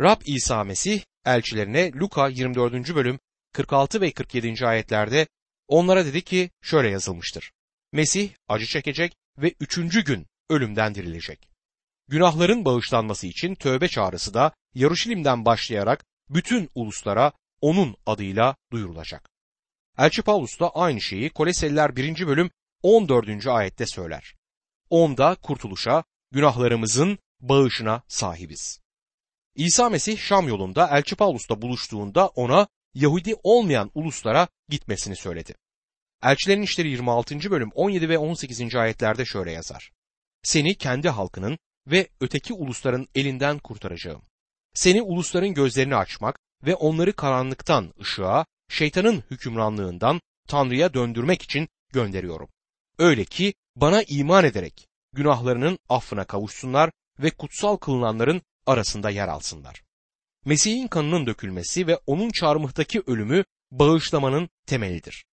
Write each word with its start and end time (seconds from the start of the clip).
Rab 0.00 0.20
İsa 0.26 0.64
Mesih 0.64 1.02
elçilerine 1.24 1.92
Luka 1.92 2.28
24. 2.28 2.94
bölüm 2.94 3.18
46 3.52 4.00
ve 4.00 4.12
47. 4.12 4.66
ayetlerde 4.66 5.26
onlara 5.68 6.06
dedi 6.06 6.22
ki 6.22 6.50
şöyle 6.62 6.90
yazılmıştır. 6.90 7.52
Mesih 7.92 8.30
acı 8.48 8.66
çekecek 8.66 9.16
ve 9.38 9.54
üçüncü 9.60 10.04
gün 10.04 10.26
ölümden 10.50 10.94
dirilecek. 10.94 11.48
Günahların 12.08 12.64
bağışlanması 12.64 13.26
için 13.26 13.54
tövbe 13.54 13.88
çağrısı 13.88 14.34
da 14.34 14.52
Yaruşilim'den 14.74 15.44
başlayarak 15.44 16.04
bütün 16.30 16.70
uluslara 16.74 17.32
onun 17.60 17.96
adıyla 18.06 18.56
duyurulacak. 18.72 19.30
Elçi 19.98 20.22
Paulus 20.22 20.60
da 20.60 20.70
aynı 20.70 21.00
şeyi 21.00 21.30
Koleseliler 21.30 21.96
1. 21.96 22.26
bölüm 22.26 22.50
14. 22.82 23.46
ayette 23.46 23.86
söyler. 23.86 24.34
Onda 24.90 25.34
kurtuluşa, 25.34 26.04
günahlarımızın 26.30 27.18
bağışına 27.40 28.02
sahibiz. 28.08 28.81
İsa 29.54 29.88
Mesih 29.88 30.18
Şam 30.18 30.48
yolunda 30.48 30.88
Elçi 30.92 31.16
Paulus'la 31.16 31.62
buluştuğunda 31.62 32.26
ona 32.26 32.68
Yahudi 32.94 33.34
olmayan 33.42 33.90
uluslara 33.94 34.48
gitmesini 34.68 35.16
söyledi. 35.16 35.54
Elçilerin 36.22 36.62
İşleri 36.62 36.88
26. 36.88 37.50
bölüm 37.50 37.70
17 37.74 38.08
ve 38.08 38.18
18. 38.18 38.74
ayetlerde 38.74 39.24
şöyle 39.24 39.52
yazar. 39.52 39.92
Seni 40.42 40.74
kendi 40.74 41.08
halkının 41.08 41.58
ve 41.86 42.08
öteki 42.20 42.54
ulusların 42.54 43.08
elinden 43.14 43.58
kurtaracağım. 43.58 44.22
Seni 44.74 45.02
ulusların 45.02 45.54
gözlerini 45.54 45.96
açmak 45.96 46.38
ve 46.66 46.74
onları 46.74 47.12
karanlıktan 47.12 47.94
ışığa, 48.00 48.46
şeytanın 48.68 49.22
hükümranlığından 49.30 50.20
Tanrı'ya 50.48 50.94
döndürmek 50.94 51.42
için 51.42 51.68
gönderiyorum. 51.92 52.48
Öyle 52.98 53.24
ki 53.24 53.54
bana 53.76 54.02
iman 54.02 54.44
ederek 54.44 54.88
günahlarının 55.12 55.78
affına 55.88 56.24
kavuşsunlar 56.24 56.90
ve 57.18 57.30
kutsal 57.30 57.76
kılınanların 57.76 58.42
arasında 58.66 59.10
yer 59.10 59.28
alsınlar. 59.28 59.82
Mesih'in 60.44 60.88
kanının 60.88 61.26
dökülmesi 61.26 61.86
ve 61.86 61.96
onun 62.06 62.30
çarmıhtaki 62.30 63.02
ölümü 63.06 63.44
bağışlamanın 63.70 64.48
temelidir. 64.66 65.24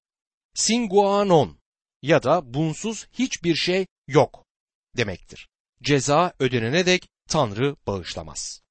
Singuanon 0.53 1.59
ya 2.01 2.23
da 2.23 2.53
bunsuz 2.53 3.07
hiçbir 3.13 3.55
şey 3.55 3.85
yok 4.07 4.45
demektir. 4.97 5.49
Ceza 5.83 6.33
ödenene 6.39 6.85
dek 6.85 7.07
Tanrı 7.29 7.75
bağışlamaz. 7.87 8.61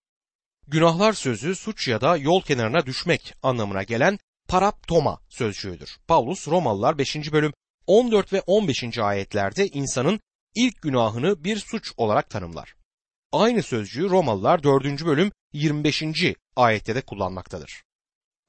Günahlar 0.67 1.13
sözü 1.13 1.55
suç 1.55 1.89
ya 1.89 2.01
da 2.01 2.17
yol 2.17 2.43
kenarına 2.43 2.87
düşmek 2.87 3.35
anlamına 3.43 3.83
gelen 3.83 4.19
paraptoma 4.49 5.21
sözcüğüdür. 5.29 5.99
Paulus 6.09 6.49
Romalılar 6.49 6.99
5. 6.99 7.33
bölüm 7.33 7.53
14 7.87 8.33
ve 8.33 8.41
15. 8.47 8.99
ayetlerde 8.99 9.69
insanın 9.69 10.21
ilk 10.55 10.83
günahını 10.83 11.45
bir 11.45 11.57
suç 11.57 11.93
olarak 11.97 12.31
tanımlar. 12.31 12.78
Aynı 13.33 13.63
sözcüğü 13.63 14.11
Romalılar 14.11 14.63
4. 14.63 15.05
bölüm 15.05 15.33
25. 15.53 16.03
ayette 16.57 16.95
de 16.95 17.01
kullanmaktadır. 17.01 17.83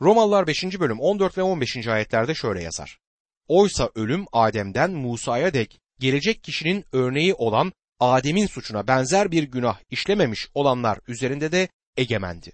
Romalılar 0.02 0.48
5. 0.48 0.80
bölüm 0.80 1.00
14 1.00 1.38
ve 1.38 1.44
15. 1.44 1.88
ayetlerde 1.88 2.36
şöyle 2.36 2.64
yazar. 2.64 3.00
Oysa 3.48 3.90
ölüm 3.96 4.26
Adem'den 4.32 4.92
Musa'ya 4.92 5.54
dek 5.54 5.80
gelecek 6.00 6.44
kişinin 6.44 6.86
örneği 6.92 7.34
olan 7.34 7.74
Adem'in 8.00 8.46
suçuna 8.46 8.88
benzer 8.88 9.32
bir 9.32 9.44
günah 9.44 9.80
işlememiş 9.90 10.48
olanlar 10.54 11.00
üzerinde 11.08 11.52
de 11.52 11.68
egemendi. 11.98 12.52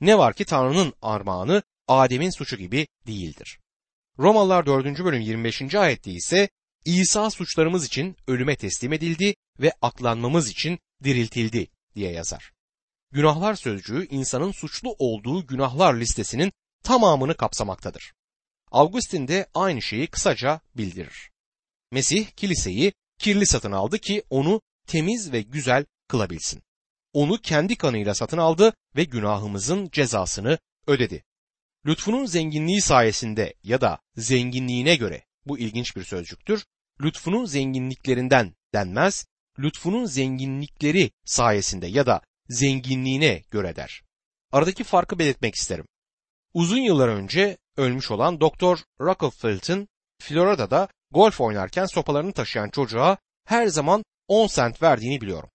Ne 0.00 0.18
var 0.18 0.34
ki 0.34 0.44
Tanrı'nın 0.44 0.92
armağanı 1.02 1.62
Adem'in 1.88 2.30
suçu 2.30 2.56
gibi 2.56 2.86
değildir. 3.06 3.58
Romalılar 4.18 4.66
4. 4.66 5.04
bölüm 5.04 5.20
25. 5.20 5.74
ayette 5.74 6.10
ise 6.10 6.48
İsa 6.84 7.30
suçlarımız 7.30 7.86
için 7.86 8.16
ölüme 8.26 8.56
teslim 8.56 8.92
edildi 8.92 9.34
ve 9.60 9.72
aklanmamız 9.82 10.50
için 10.50 10.78
diriltildi 11.04 11.68
diye 11.94 12.12
yazar. 12.12 12.52
Günahlar 13.12 13.54
sözcüğü 13.54 14.06
insanın 14.06 14.52
suçlu 14.52 14.96
olduğu 14.98 15.46
günahlar 15.46 15.94
listesinin 15.94 16.52
tamamını 16.82 17.36
kapsamaktadır. 17.36 18.12
Augustin 18.70 19.28
de 19.28 19.46
aynı 19.54 19.82
şeyi 19.82 20.06
kısaca 20.06 20.60
bildirir. 20.76 21.30
Mesih 21.90 22.26
kiliseyi 22.26 22.92
kirli 23.18 23.46
satın 23.46 23.72
aldı 23.72 23.98
ki 23.98 24.22
onu 24.30 24.60
temiz 24.86 25.32
ve 25.32 25.42
güzel 25.42 25.84
kılabilsin. 26.08 26.62
Onu 27.12 27.38
kendi 27.38 27.76
kanıyla 27.76 28.14
satın 28.14 28.38
aldı 28.38 28.72
ve 28.96 29.04
günahımızın 29.04 29.88
cezasını 29.92 30.58
ödedi. 30.86 31.24
Lütfunun 31.86 32.26
zenginliği 32.26 32.80
sayesinde 32.80 33.54
ya 33.62 33.80
da 33.80 33.98
zenginliğine 34.16 34.96
göre 34.96 35.24
bu 35.46 35.58
ilginç 35.58 35.96
bir 35.96 36.04
sözcüktür. 36.04 36.64
Lütfunun 37.00 37.44
zenginliklerinden 37.44 38.54
denmez, 38.74 39.26
lütfunun 39.58 40.04
zenginlikleri 40.04 41.10
sayesinde 41.24 41.86
ya 41.86 42.06
da 42.06 42.20
zenginliğine 42.48 43.42
göre 43.50 43.76
der. 43.76 44.02
Aradaki 44.52 44.84
farkı 44.84 45.18
belirtmek 45.18 45.54
isterim. 45.54 45.86
Uzun 46.54 46.78
yıllar 46.78 47.08
önce 47.08 47.58
ölmüş 47.76 48.10
olan 48.10 48.40
Doktor 48.40 48.78
Rockefeller'ın 49.00 49.88
Florida'da 50.18 50.88
golf 51.10 51.40
oynarken 51.40 51.86
sopalarını 51.86 52.32
taşıyan 52.32 52.68
çocuğa 52.68 53.18
her 53.44 53.66
zaman 53.66 54.04
10 54.28 54.46
sent 54.46 54.82
verdiğini 54.82 55.20
biliyorum. 55.20 55.50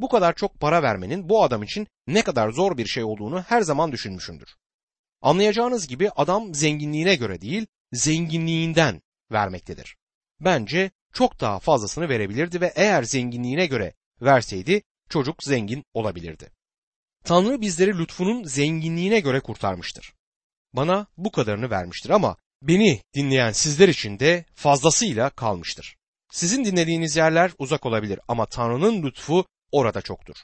Bu 0.00 0.08
kadar 0.08 0.34
çok 0.34 0.60
para 0.60 0.82
vermenin 0.82 1.28
bu 1.28 1.44
adam 1.44 1.62
için 1.62 1.86
ne 2.06 2.22
kadar 2.22 2.50
zor 2.50 2.76
bir 2.76 2.86
şey 2.86 3.04
olduğunu 3.04 3.42
her 3.42 3.60
zaman 3.62 3.92
düşünmüşümdür. 3.92 4.56
Anlayacağınız 5.22 5.88
gibi 5.88 6.10
adam 6.10 6.54
zenginliğine 6.54 7.14
göre 7.16 7.40
değil, 7.40 7.66
zenginliğinden 7.92 9.02
vermektedir. 9.32 9.96
Bence 10.40 10.90
çok 11.12 11.40
daha 11.40 11.58
fazlasını 11.58 12.08
verebilirdi 12.08 12.60
ve 12.60 12.72
eğer 12.76 13.02
zenginliğine 13.02 13.66
göre 13.66 13.94
verseydi 14.22 14.82
çocuk 15.08 15.42
zengin 15.42 15.84
olabilirdi. 15.94 16.50
Tanrı 17.24 17.60
bizleri 17.60 17.98
lütfunun 17.98 18.44
zenginliğine 18.44 19.20
göre 19.20 19.40
kurtarmıştır. 19.40 20.12
Bana 20.72 21.06
bu 21.16 21.32
kadarını 21.32 21.70
vermiştir 21.70 22.10
ama 22.10 22.36
beni 22.62 23.02
dinleyen 23.14 23.52
sizler 23.52 23.88
için 23.88 24.18
de 24.18 24.44
fazlasıyla 24.54 25.30
kalmıştır. 25.30 25.96
Sizin 26.32 26.64
dinlediğiniz 26.64 27.16
yerler 27.16 27.52
uzak 27.58 27.86
olabilir 27.86 28.20
ama 28.28 28.46
Tanrı'nın 28.46 29.02
lütfu 29.02 29.46
orada 29.72 30.02
çoktur. 30.02 30.36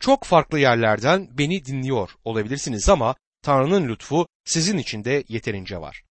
Çok 0.00 0.24
farklı 0.24 0.58
yerlerden 0.58 1.38
beni 1.38 1.64
dinliyor 1.64 2.10
olabilirsiniz 2.24 2.88
ama 2.88 3.14
Tanrı'nın 3.42 3.88
lütfu 3.88 4.26
sizin 4.44 4.78
için 4.78 5.04
de 5.04 5.24
yeterince 5.28 5.78
var. 5.78 6.02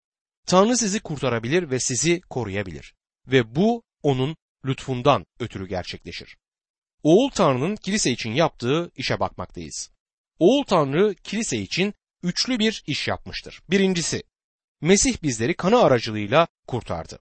Tanrı 0.47 0.77
sizi 0.77 0.99
kurtarabilir 0.99 1.71
ve 1.71 1.79
sizi 1.79 2.21
koruyabilir 2.21 2.93
ve 3.27 3.55
bu 3.55 3.83
onun 4.03 4.35
lütfundan 4.65 5.25
ötürü 5.39 5.67
gerçekleşir. 5.67 6.37
Oğul 7.03 7.29
Tanrı'nın 7.29 7.75
kilise 7.75 8.11
için 8.11 8.31
yaptığı 8.31 8.91
işe 8.95 9.19
bakmaktayız. 9.19 9.91
Oğul 10.39 10.63
Tanrı 10.63 11.15
kilise 11.23 11.57
için 11.57 11.93
üçlü 12.23 12.59
bir 12.59 12.83
iş 12.87 13.07
yapmıştır. 13.07 13.61
Birincisi, 13.69 14.23
Mesih 14.81 15.23
bizleri 15.23 15.55
kanı 15.55 15.81
aracılığıyla 15.81 16.47
kurtardı. 16.67 17.19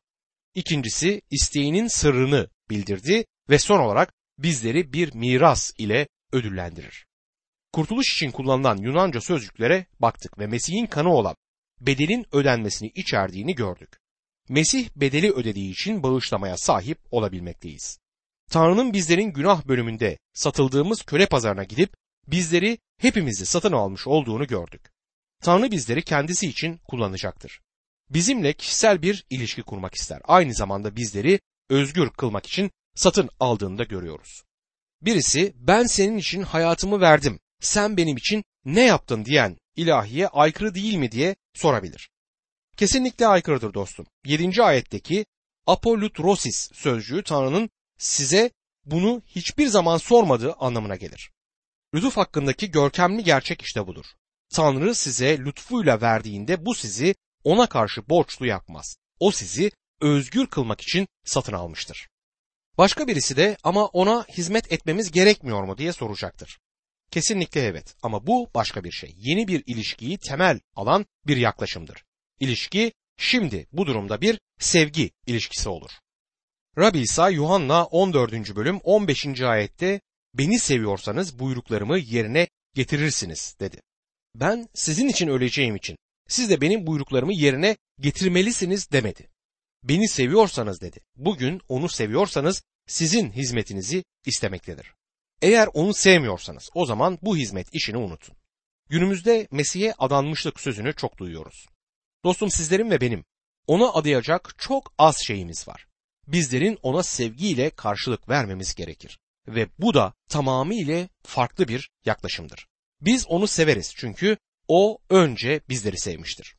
İkincisi, 0.54 1.22
isteğinin 1.30 1.86
sırrını 1.86 2.48
bildirdi 2.70 3.24
ve 3.50 3.58
son 3.58 3.78
olarak 3.80 4.12
bizleri 4.38 4.92
bir 4.92 5.14
miras 5.14 5.72
ile 5.78 6.08
ödüllendirir. 6.32 7.06
Kurtuluş 7.72 8.14
için 8.14 8.30
kullanılan 8.30 8.76
Yunanca 8.76 9.20
sözcüklere 9.20 9.86
baktık 10.00 10.38
ve 10.38 10.46
Mesih'in 10.46 10.86
kanı 10.86 11.12
olan 11.12 11.36
bedelin 11.80 12.26
ödenmesini 12.32 12.88
içerdiğini 12.94 13.54
gördük. 13.54 13.99
Mesih 14.50 14.88
bedeli 14.96 15.32
ödediği 15.32 15.70
için 15.70 16.02
bağışlamaya 16.02 16.56
sahip 16.56 16.98
olabilmekteyiz. 17.10 17.98
Tanrı'nın 18.50 18.92
bizlerin 18.92 19.32
günah 19.32 19.66
bölümünde 19.68 20.18
satıldığımız 20.34 21.02
köle 21.02 21.26
pazarına 21.26 21.64
gidip 21.64 21.94
bizleri 22.26 22.78
hepimizi 22.98 23.46
satın 23.46 23.72
almış 23.72 24.06
olduğunu 24.06 24.46
gördük. 24.46 24.90
Tanrı 25.42 25.70
bizleri 25.70 26.02
kendisi 26.02 26.46
için 26.46 26.80
kullanacaktır. 26.88 27.60
Bizimle 28.08 28.52
kişisel 28.52 29.02
bir 29.02 29.24
ilişki 29.30 29.62
kurmak 29.62 29.94
ister. 29.94 30.20
Aynı 30.24 30.54
zamanda 30.54 30.96
bizleri 30.96 31.40
özgür 31.68 32.10
kılmak 32.10 32.46
için 32.46 32.70
satın 32.94 33.28
aldığını 33.40 33.78
da 33.78 33.84
görüyoruz. 33.84 34.42
Birisi 35.02 35.52
ben 35.56 35.84
senin 35.84 36.18
için 36.18 36.42
hayatımı 36.42 37.00
verdim, 37.00 37.40
sen 37.60 37.96
benim 37.96 38.16
için 38.16 38.44
ne 38.64 38.84
yaptın 38.84 39.24
diyen 39.24 39.56
ilahiye 39.76 40.28
aykırı 40.28 40.74
değil 40.74 40.94
mi 40.94 41.12
diye 41.12 41.36
sorabilir. 41.54 42.10
Kesinlikle 42.80 43.26
aykırıdır 43.26 43.74
dostum. 43.74 44.06
7. 44.24 44.62
ayetteki 44.62 45.26
apolutrosis 45.66 46.70
sözcüğü 46.72 47.22
Tanrı'nın 47.22 47.70
size 47.98 48.50
bunu 48.84 49.22
hiçbir 49.26 49.66
zaman 49.66 49.96
sormadığı 49.96 50.52
anlamına 50.52 50.96
gelir. 50.96 51.30
Lütuf 51.94 52.16
hakkındaki 52.16 52.70
görkemli 52.70 53.24
gerçek 53.24 53.62
işte 53.62 53.86
budur. 53.86 54.04
Tanrı 54.54 54.94
size 54.94 55.38
lütfuyla 55.38 56.00
verdiğinde 56.00 56.66
bu 56.66 56.74
sizi 56.74 57.14
ona 57.44 57.66
karşı 57.68 58.08
borçlu 58.08 58.46
yapmaz. 58.46 58.96
O 59.18 59.30
sizi 59.30 59.70
özgür 60.00 60.46
kılmak 60.46 60.80
için 60.80 61.08
satın 61.24 61.52
almıştır. 61.52 62.08
Başka 62.78 63.06
birisi 63.06 63.36
de 63.36 63.56
ama 63.64 63.86
ona 63.86 64.24
hizmet 64.28 64.72
etmemiz 64.72 65.10
gerekmiyor 65.10 65.62
mu 65.62 65.78
diye 65.78 65.92
soracaktır. 65.92 66.58
Kesinlikle 67.10 67.60
evet 67.64 67.94
ama 68.02 68.26
bu 68.26 68.50
başka 68.54 68.84
bir 68.84 68.92
şey. 68.92 69.14
Yeni 69.16 69.48
bir 69.48 69.62
ilişkiyi 69.66 70.18
temel 70.18 70.60
alan 70.76 71.06
bir 71.26 71.36
yaklaşımdır. 71.36 72.04
İlişki 72.40 72.92
şimdi 73.16 73.66
bu 73.72 73.86
durumda 73.86 74.20
bir 74.20 74.40
sevgi 74.58 75.10
ilişkisi 75.26 75.68
olur. 75.68 75.90
Rabbi 76.78 76.98
İsa 76.98 77.30
Yuhanna 77.30 77.84
14. 77.84 78.56
bölüm 78.56 78.78
15. 78.78 79.40
ayette 79.40 80.00
beni 80.34 80.58
seviyorsanız 80.58 81.38
buyruklarımı 81.38 81.98
yerine 81.98 82.48
getirirsiniz 82.74 83.56
dedi. 83.60 83.82
Ben 84.34 84.68
sizin 84.74 85.08
için 85.08 85.28
öleceğim 85.28 85.76
için 85.76 85.96
siz 86.28 86.50
de 86.50 86.60
benim 86.60 86.86
buyruklarımı 86.86 87.32
yerine 87.32 87.76
getirmelisiniz 88.00 88.90
demedi. 88.92 89.30
Beni 89.82 90.08
seviyorsanız 90.08 90.80
dedi. 90.80 91.00
Bugün 91.16 91.60
onu 91.68 91.88
seviyorsanız 91.88 92.62
sizin 92.86 93.32
hizmetinizi 93.32 94.04
istemektedir. 94.26 94.94
Eğer 95.42 95.68
onu 95.74 95.94
sevmiyorsanız 95.94 96.70
o 96.74 96.86
zaman 96.86 97.18
bu 97.22 97.36
hizmet 97.36 97.74
işini 97.74 97.96
unutun. 97.96 98.36
Günümüzde 98.88 99.48
Mesih'e 99.50 99.94
adanmışlık 99.98 100.60
sözünü 100.60 100.94
çok 100.94 101.18
duyuyoruz. 101.18 101.66
Dostum 102.24 102.50
sizlerin 102.50 102.90
ve 102.90 103.00
benim 103.00 103.24
ona 103.66 103.92
adayacak 103.92 104.54
çok 104.58 104.94
az 104.98 105.16
şeyimiz 105.26 105.68
var. 105.68 105.86
Bizlerin 106.26 106.78
ona 106.82 107.02
sevgiyle 107.02 107.70
karşılık 107.70 108.28
vermemiz 108.28 108.74
gerekir. 108.74 109.18
Ve 109.48 109.68
bu 109.78 109.94
da 109.94 110.12
tamamıyla 110.28 111.08
farklı 111.22 111.68
bir 111.68 111.90
yaklaşımdır. 112.04 112.66
Biz 113.00 113.26
onu 113.26 113.46
severiz 113.46 113.94
çünkü 113.96 114.36
o 114.68 114.98
önce 115.10 115.60
bizleri 115.68 115.98
sevmiştir. 115.98 116.56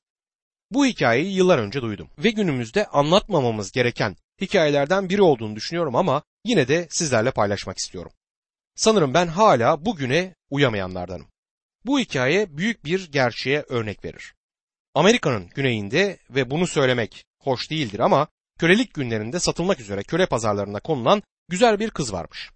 Bu 0.71 0.85
hikayeyi 0.85 1.33
yıllar 1.33 1.59
önce 1.59 1.81
duydum 1.81 2.09
ve 2.17 2.29
günümüzde 2.29 2.87
anlatmamamız 2.87 3.71
gereken 3.71 4.15
hikayelerden 4.41 5.09
biri 5.09 5.21
olduğunu 5.21 5.55
düşünüyorum 5.55 5.95
ama 5.95 6.23
yine 6.45 6.67
de 6.67 6.87
sizlerle 6.89 7.31
paylaşmak 7.31 7.77
istiyorum. 7.77 8.11
Sanırım 8.75 9.13
ben 9.13 9.27
hala 9.27 9.85
bugüne 9.85 10.35
uyamayanlardanım. 10.49 11.27
Bu 11.85 11.99
hikaye 11.99 12.57
büyük 12.57 12.85
bir 12.85 13.11
gerçeğe 13.11 13.65
örnek 13.69 14.05
verir. 14.05 14.33
Amerika'nın 14.95 15.49
güneyinde 15.49 16.17
ve 16.29 16.49
bunu 16.49 16.67
söylemek 16.67 17.25
hoş 17.39 17.71
değildir 17.71 17.99
ama 17.99 18.27
kölelik 18.59 18.93
günlerinde 18.93 19.39
satılmak 19.39 19.79
üzere 19.79 20.03
köle 20.03 20.25
pazarlarına 20.25 20.79
konulan 20.79 21.23
güzel 21.49 21.79
bir 21.79 21.89
kız 21.89 22.13
varmış. 22.13 22.49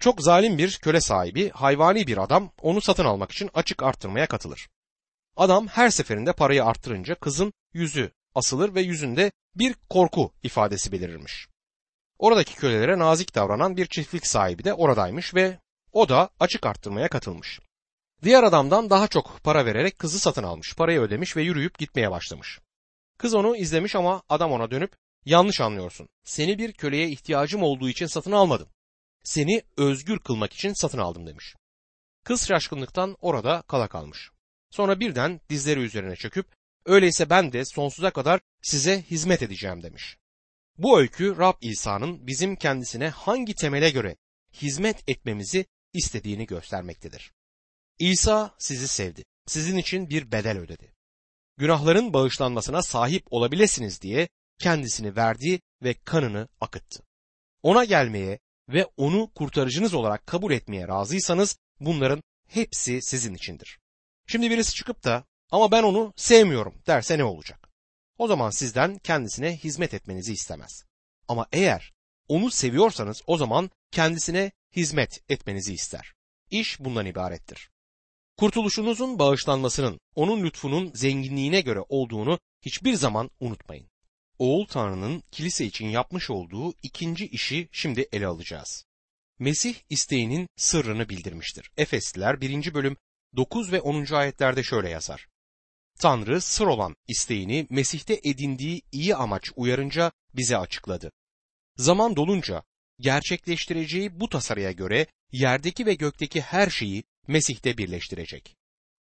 Çok 0.00 0.22
zalim 0.22 0.58
bir 0.58 0.78
köle 0.82 1.00
sahibi, 1.00 1.50
hayvani 1.50 2.06
bir 2.06 2.22
adam 2.22 2.52
onu 2.62 2.80
satın 2.80 3.04
almak 3.04 3.32
için 3.32 3.50
açık 3.54 3.82
arttırmaya 3.82 4.26
katılır. 4.26 4.68
Adam 5.36 5.66
her 5.66 5.90
seferinde 5.90 6.32
parayı 6.32 6.64
arttırınca 6.64 7.14
kızın 7.14 7.52
yüzü 7.72 8.10
asılır 8.34 8.74
ve 8.74 8.80
yüzünde 8.80 9.32
bir 9.56 9.74
korku 9.90 10.32
ifadesi 10.42 10.92
belirirmiş. 10.92 11.48
Oradaki 12.18 12.54
kölelere 12.54 12.98
nazik 12.98 13.34
davranan 13.34 13.76
bir 13.76 13.86
çiftlik 13.86 14.26
sahibi 14.26 14.64
de 14.64 14.74
oradaymış 14.74 15.34
ve 15.34 15.58
o 15.92 16.08
da 16.08 16.30
açık 16.40 16.66
arttırmaya 16.66 17.08
katılmış. 17.08 17.60
Diğer 18.24 18.42
adamdan 18.42 18.90
daha 18.90 19.08
çok 19.08 19.40
para 19.44 19.66
vererek 19.66 19.98
kızı 19.98 20.18
satın 20.18 20.42
almış, 20.42 20.74
parayı 20.76 21.00
ödemiş 21.00 21.36
ve 21.36 21.42
yürüyüp 21.42 21.78
gitmeye 21.78 22.10
başlamış. 22.10 22.60
Kız 23.18 23.34
onu 23.34 23.56
izlemiş 23.56 23.96
ama 23.96 24.22
adam 24.28 24.52
ona 24.52 24.70
dönüp 24.70 24.96
yanlış 25.24 25.60
anlıyorsun. 25.60 26.08
Seni 26.24 26.58
bir 26.58 26.72
köleye 26.72 27.08
ihtiyacım 27.08 27.62
olduğu 27.62 27.88
için 27.88 28.06
satın 28.06 28.32
almadım. 28.32 28.68
Seni 29.24 29.62
özgür 29.76 30.18
kılmak 30.18 30.52
için 30.52 30.72
satın 30.72 30.98
aldım 30.98 31.26
demiş. 31.26 31.54
Kız 32.24 32.46
şaşkınlıktan 32.48 33.16
orada 33.20 33.62
kala 33.62 33.88
kalmış. 33.88 34.30
Sonra 34.70 35.00
birden 35.00 35.40
dizleri 35.50 35.80
üzerine 35.80 36.16
çöküp 36.16 36.46
öyleyse 36.86 37.30
ben 37.30 37.52
de 37.52 37.64
sonsuza 37.64 38.10
kadar 38.10 38.40
size 38.62 39.02
hizmet 39.02 39.42
edeceğim 39.42 39.82
demiş. 39.82 40.16
Bu 40.78 40.98
öykü 40.98 41.38
Rab 41.38 41.54
İsa'nın 41.60 42.26
bizim 42.26 42.56
kendisine 42.56 43.08
hangi 43.08 43.54
temele 43.54 43.90
göre 43.90 44.16
hizmet 44.52 45.08
etmemizi 45.08 45.66
istediğini 45.92 46.46
göstermektedir. 46.46 47.32
İsa 47.98 48.54
sizi 48.58 48.88
sevdi. 48.88 49.24
Sizin 49.46 49.76
için 49.76 50.10
bir 50.10 50.32
bedel 50.32 50.58
ödedi. 50.58 50.94
Günahların 51.56 52.12
bağışlanmasına 52.12 52.82
sahip 52.82 53.26
olabilirsiniz 53.30 54.02
diye 54.02 54.28
kendisini 54.58 55.16
verdi 55.16 55.60
ve 55.82 55.94
kanını 55.94 56.48
akıttı. 56.60 57.04
Ona 57.62 57.84
gelmeye 57.84 58.38
ve 58.68 58.86
onu 58.96 59.30
kurtarıcınız 59.34 59.94
olarak 59.94 60.26
kabul 60.26 60.52
etmeye 60.52 60.88
razıysanız 60.88 61.56
bunların 61.80 62.22
hepsi 62.48 63.02
sizin 63.02 63.34
içindir. 63.34 63.78
Şimdi 64.26 64.50
birisi 64.50 64.74
çıkıp 64.74 65.04
da 65.04 65.24
ama 65.50 65.72
ben 65.72 65.82
onu 65.82 66.12
sevmiyorum 66.16 66.82
derse 66.86 67.18
ne 67.18 67.24
olacak? 67.24 67.68
O 68.18 68.26
zaman 68.26 68.50
sizden 68.50 68.98
kendisine 68.98 69.56
hizmet 69.56 69.94
etmenizi 69.94 70.32
istemez. 70.32 70.84
Ama 71.28 71.46
eğer 71.52 71.92
onu 72.28 72.50
seviyorsanız 72.50 73.22
o 73.26 73.36
zaman 73.36 73.70
kendisine 73.90 74.52
hizmet 74.76 75.24
etmenizi 75.28 75.74
ister. 75.74 76.14
İş 76.50 76.80
bundan 76.80 77.06
ibarettir. 77.06 77.70
Kurtuluşunuzun 78.36 79.18
bağışlanmasının 79.18 80.00
onun 80.14 80.44
lütfunun 80.44 80.92
zenginliğine 80.94 81.60
göre 81.60 81.80
olduğunu 81.88 82.38
hiçbir 82.62 82.94
zaman 82.94 83.30
unutmayın. 83.40 83.90
Oğul 84.38 84.66
Tanrı'nın 84.66 85.22
kilise 85.30 85.64
için 85.64 85.86
yapmış 85.86 86.30
olduğu 86.30 86.72
ikinci 86.82 87.26
işi 87.26 87.68
şimdi 87.72 88.08
ele 88.12 88.26
alacağız. 88.26 88.84
Mesih 89.38 89.74
isteğinin 89.90 90.48
sırrını 90.56 91.08
bildirmiştir. 91.08 91.70
Efesliler 91.76 92.40
1. 92.40 92.74
bölüm 92.74 92.96
9 93.36 93.72
ve 93.72 93.80
10. 93.80 94.14
ayetlerde 94.14 94.62
şöyle 94.62 94.90
yazar. 94.90 95.28
Tanrı 95.98 96.40
sır 96.40 96.66
olan 96.66 96.96
isteğini 97.08 97.66
Mesih'te 97.70 98.20
edindiği 98.24 98.82
iyi 98.92 99.16
amaç 99.16 99.50
uyarınca 99.56 100.12
bize 100.34 100.56
açıkladı. 100.56 101.12
Zaman 101.76 102.16
dolunca 102.16 102.62
gerçekleştireceği 103.00 104.20
bu 104.20 104.28
tasarıya 104.28 104.72
göre 104.72 105.06
yerdeki 105.32 105.86
ve 105.86 105.94
gökteki 105.94 106.40
her 106.40 106.70
şeyi 106.70 107.04
Mesih'te 107.28 107.78
birleştirecek. 107.78 108.56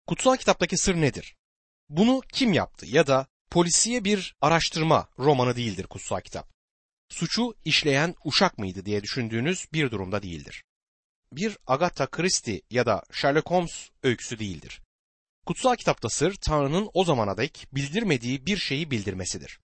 Kutsal 0.07 0.38
kitaptaki 0.38 0.78
sır 0.78 0.96
nedir? 0.96 1.36
Bunu 1.90 2.22
kim 2.34 2.54
yaptı 2.54 2.86
ya 2.86 3.07
da 3.07 3.28
polisiye 3.52 4.04
bir 4.04 4.36
araştırma 4.42 5.10
romanı 5.19 5.56
değildir 5.56 5.88
kutsal 5.88 6.22
kitap. 6.22 6.54
Suçu 7.10 7.56
işleyen 7.66 8.16
uşak 8.25 8.57
mıydı 8.57 8.86
diye 8.86 9.04
düşündüğünüz 9.04 9.66
bir 9.74 9.92
durumda 9.92 10.22
değildir. 10.24 10.63
Bir 11.31 11.57
Agatha 11.68 12.07
Christie 12.07 12.62
ya 12.69 12.86
da 12.86 13.04
Sherlock 13.12 13.52
Holmes 13.52 13.90
öyküsü 14.04 14.40
değildir. 14.40 14.81
Kutsal 15.46 15.75
kitapta 15.75 16.10
sır 16.10 16.36
Tanrı'nın 16.36 16.90
o 16.94 17.04
zamana 17.04 17.38
dek 17.38 17.68
bildirmediği 17.72 18.46
bir 18.46 18.58
şeyi 18.58 18.92
bildirmesidir. 18.92 19.60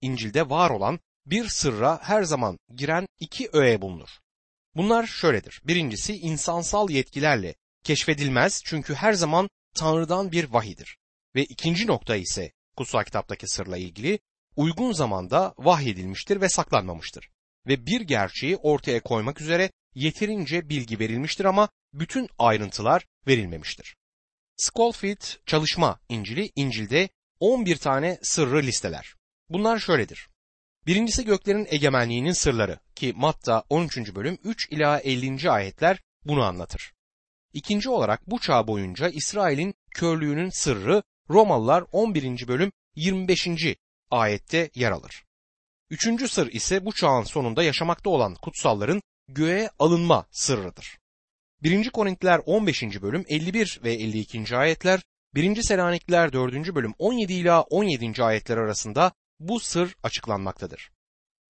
İncil'de 0.00 0.50
var 0.50 0.70
olan 0.70 1.00
bir 1.26 1.48
sırra 1.48 2.00
her 2.02 2.22
zaman 2.22 2.58
giren 2.74 3.06
iki 3.20 3.48
öğe 3.52 3.82
bulunur. 3.82 4.08
Bunlar 4.74 5.06
şöyledir. 5.06 5.60
Birincisi 5.64 6.16
insansal 6.16 6.90
yetkilerle 6.90 7.54
keşfedilmez 7.84 8.62
çünkü 8.64 8.94
her 8.94 9.12
zaman 9.12 9.48
Tanrı'dan 9.74 10.32
bir 10.32 10.44
vahidir. 10.44 10.98
Ve 11.34 11.44
ikinci 11.44 11.86
nokta 11.86 12.16
ise 12.16 12.52
kutsal 12.76 13.04
kitaptaki 13.04 13.48
sırla 13.48 13.76
ilgili 13.76 14.18
uygun 14.56 14.92
zamanda 14.92 15.54
vahyedilmiştir 15.58 16.40
ve 16.40 16.48
saklanmamıştır. 16.48 17.28
Ve 17.66 17.86
bir 17.86 18.00
gerçeği 18.00 18.56
ortaya 18.56 19.00
koymak 19.02 19.40
üzere 19.40 19.70
yeterince 19.94 20.68
bilgi 20.68 20.98
verilmiştir 20.98 21.44
ama 21.44 21.68
bütün 21.92 22.28
ayrıntılar 22.38 23.06
verilmemiştir. 23.26 23.96
Schofield 24.56 25.22
çalışma 25.46 26.00
İncil'i 26.08 26.50
İncil'de 26.56 27.08
11 27.40 27.76
tane 27.76 28.18
sırrı 28.22 28.62
listeler. 28.62 29.14
Bunlar 29.48 29.78
şöyledir. 29.78 30.28
Birincisi 30.86 31.24
göklerin 31.24 31.66
egemenliğinin 31.70 32.32
sırları 32.32 32.78
ki 32.94 33.12
Matta 33.16 33.64
13. 33.68 34.14
bölüm 34.14 34.38
3 34.44 34.68
ila 34.70 35.00
50. 35.00 35.50
ayetler 35.50 36.00
bunu 36.24 36.44
anlatır. 36.44 36.92
İkinci 37.52 37.90
olarak 37.90 38.30
bu 38.30 38.40
çağ 38.40 38.66
boyunca 38.66 39.08
İsrail'in 39.08 39.74
körlüğünün 39.94 40.50
sırrı 40.50 41.02
Romalılar 41.30 41.84
11. 41.92 42.48
bölüm 42.48 42.72
25. 42.96 43.48
ayette 44.10 44.70
yer 44.74 44.90
alır. 44.90 45.24
Üçüncü 45.90 46.28
sır 46.28 46.52
ise 46.52 46.84
bu 46.84 46.92
çağın 46.92 47.22
sonunda 47.22 47.62
yaşamakta 47.62 48.10
olan 48.10 48.34
kutsalların 48.34 49.02
göğe 49.28 49.70
alınma 49.78 50.26
sırrıdır. 50.30 50.98
1. 51.62 51.90
Korintiler 51.90 52.40
15. 52.46 52.82
bölüm 52.82 53.24
51 53.28 53.80
ve 53.84 53.92
52. 53.92 54.56
ayetler, 54.56 55.02
1. 55.34 55.62
Selanikliler 55.62 56.32
4. 56.32 56.74
bölüm 56.74 56.94
17 56.98 57.32
ila 57.32 57.62
17. 57.62 58.24
ayetler 58.24 58.56
arasında 58.56 59.12
bu 59.40 59.60
sır 59.60 59.96
açıklanmaktadır. 60.02 60.90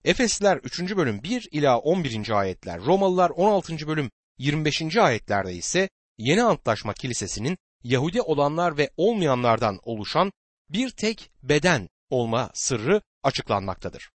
Efesliler 0.04 0.56
3. 0.56 0.96
bölüm 0.96 1.22
1 1.22 1.48
ila 1.52 1.78
11. 1.78 2.30
ayetler, 2.30 2.80
Romalılar 2.80 3.30
16. 3.30 3.86
bölüm 3.86 4.10
25. 4.38 4.96
ayetlerde 4.96 5.54
ise 5.54 5.88
Yeni 6.18 6.42
Antlaşma 6.42 6.92
Kilisesi'nin 6.92 7.58
Yahudi 7.84 8.22
olanlar 8.22 8.78
ve 8.78 8.90
olmayanlardan 8.96 9.80
oluşan 9.82 10.32
bir 10.70 10.90
tek 10.90 11.30
beden 11.42 11.88
olma 12.10 12.50
sırrı 12.54 13.02
açıklanmaktadır. 13.22 14.10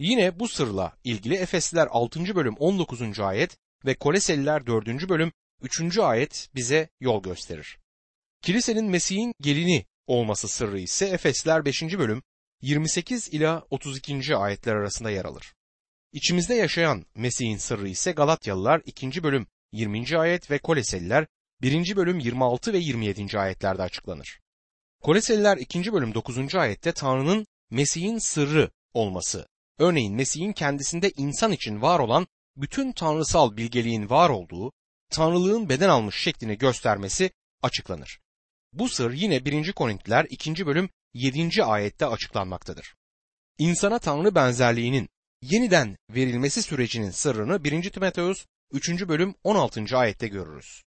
Yine 0.00 0.40
bu 0.40 0.48
sırla 0.48 0.96
ilgili 1.04 1.34
Efesliler 1.34 1.88
6. 1.90 2.34
bölüm 2.36 2.54
19. 2.56 3.20
ayet 3.20 3.56
ve 3.84 3.94
Koleseliler 3.94 4.66
4. 4.66 5.08
bölüm 5.08 5.32
3. 5.62 5.98
ayet 5.98 6.48
bize 6.54 6.88
yol 7.00 7.22
gösterir. 7.22 7.78
Kilisenin 8.42 8.84
Mesih'in 8.84 9.32
gelini 9.40 9.86
olması 10.06 10.48
sırrı 10.48 10.80
ise 10.80 11.06
Efesler 11.06 11.64
5. 11.64 11.82
bölüm 11.82 12.22
28 12.62 13.28
ila 13.28 13.66
32. 13.70 14.36
ayetler 14.36 14.74
arasında 14.74 15.10
yer 15.10 15.24
alır. 15.24 15.54
İçimizde 16.12 16.54
yaşayan 16.54 17.06
Mesih'in 17.14 17.56
sırrı 17.56 17.88
ise 17.88 18.12
Galatyalılar 18.12 18.82
2. 18.84 19.22
bölüm 19.22 19.46
20. 19.72 20.18
ayet 20.18 20.50
ve 20.50 20.58
Koleseliler 20.58 21.26
1. 21.62 21.96
bölüm 21.96 22.18
26 22.18 22.72
ve 22.72 22.78
27. 22.78 23.38
ayetlerde 23.38 23.82
açıklanır. 23.82 24.40
Koleseliler 25.02 25.56
2. 25.56 25.92
bölüm 25.92 26.14
9. 26.14 26.54
ayette 26.54 26.92
Tanrı'nın 26.92 27.46
Mesih'in 27.70 28.18
sırrı 28.18 28.70
olması, 28.94 29.48
örneğin 29.78 30.14
Mesih'in 30.14 30.52
kendisinde 30.52 31.10
insan 31.16 31.52
için 31.52 31.82
var 31.82 31.98
olan 31.98 32.26
bütün 32.56 32.92
tanrısal 32.92 33.56
bilgeliğin 33.56 34.10
var 34.10 34.30
olduğu 34.30 34.72
tanrılığın 35.10 35.68
beden 35.68 35.88
almış 35.88 36.22
şeklini 36.22 36.58
göstermesi 36.58 37.30
açıklanır. 37.62 38.18
Bu 38.72 38.88
sır 38.88 39.12
yine 39.12 39.44
1. 39.44 39.72
Korintiler 39.72 40.26
2. 40.30 40.66
bölüm 40.66 40.90
7. 41.14 41.64
ayette 41.64 42.06
açıklanmaktadır. 42.06 42.94
İnsana 43.58 43.98
tanrı 43.98 44.34
benzerliğinin 44.34 45.08
yeniden 45.42 45.96
verilmesi 46.10 46.62
sürecinin 46.62 47.10
sırrını 47.10 47.64
1. 47.64 47.90
Timoteus 47.90 48.46
3. 48.72 49.08
bölüm 49.08 49.34
16. 49.44 49.96
ayette 49.96 50.28
görürüz. 50.28 50.82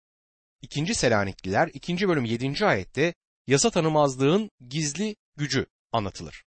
2. 0.63 0.95
Selanikliler 0.95 1.71
2. 1.75 2.09
bölüm 2.09 2.25
7. 2.25 2.67
ayette 2.67 3.15
yasa 3.47 3.71
tanımazlığın 3.71 4.51
gizli 4.69 5.17
gücü 5.37 5.67
anlatılır. 5.93 6.45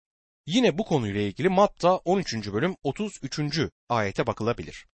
Yine 0.46 0.78
bu 0.78 0.84
konuyla 0.84 1.20
ilgili 1.20 1.48
Matta 1.48 1.96
13. 1.96 2.52
bölüm 2.52 2.76
33. 2.82 3.40
ayete 3.88 4.26
bakılabilir. 4.26 4.86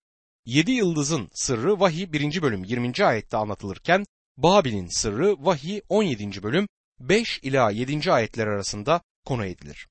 Yedi 0.44 0.70
yıldızın 0.70 1.30
sırrı 1.34 1.80
vahiy 1.80 2.12
1. 2.12 2.42
bölüm 2.42 2.64
20. 2.64 3.04
ayette 3.04 3.36
anlatılırken 3.36 4.04
Babil'in 4.36 4.86
sırrı 4.86 5.36
vahiy 5.44 5.80
17. 5.88 6.42
bölüm 6.42 6.68
5 7.00 7.40
ila 7.42 7.70
7. 7.70 8.12
ayetler 8.12 8.46
arasında 8.46 9.02
konu 9.24 9.46
edilir. 9.46 9.88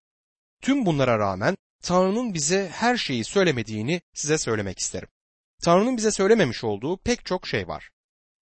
Tüm 0.62 0.86
bunlara 0.86 1.20
rağmen 1.20 1.58
Tanrı'nın 1.84 2.34
bize 2.34 2.70
her 2.74 2.98
şeyi 2.98 3.24
söylemediğini 3.24 4.02
size 4.14 4.38
söylemek 4.38 4.80
isterim. 4.80 5.10
Tanrı'nın 5.64 5.98
bize 5.98 6.12
söylememiş 6.12 6.64
olduğu 6.64 6.98
pek 6.98 7.26
çok 7.26 7.48
şey 7.48 7.68
var. 7.68 7.90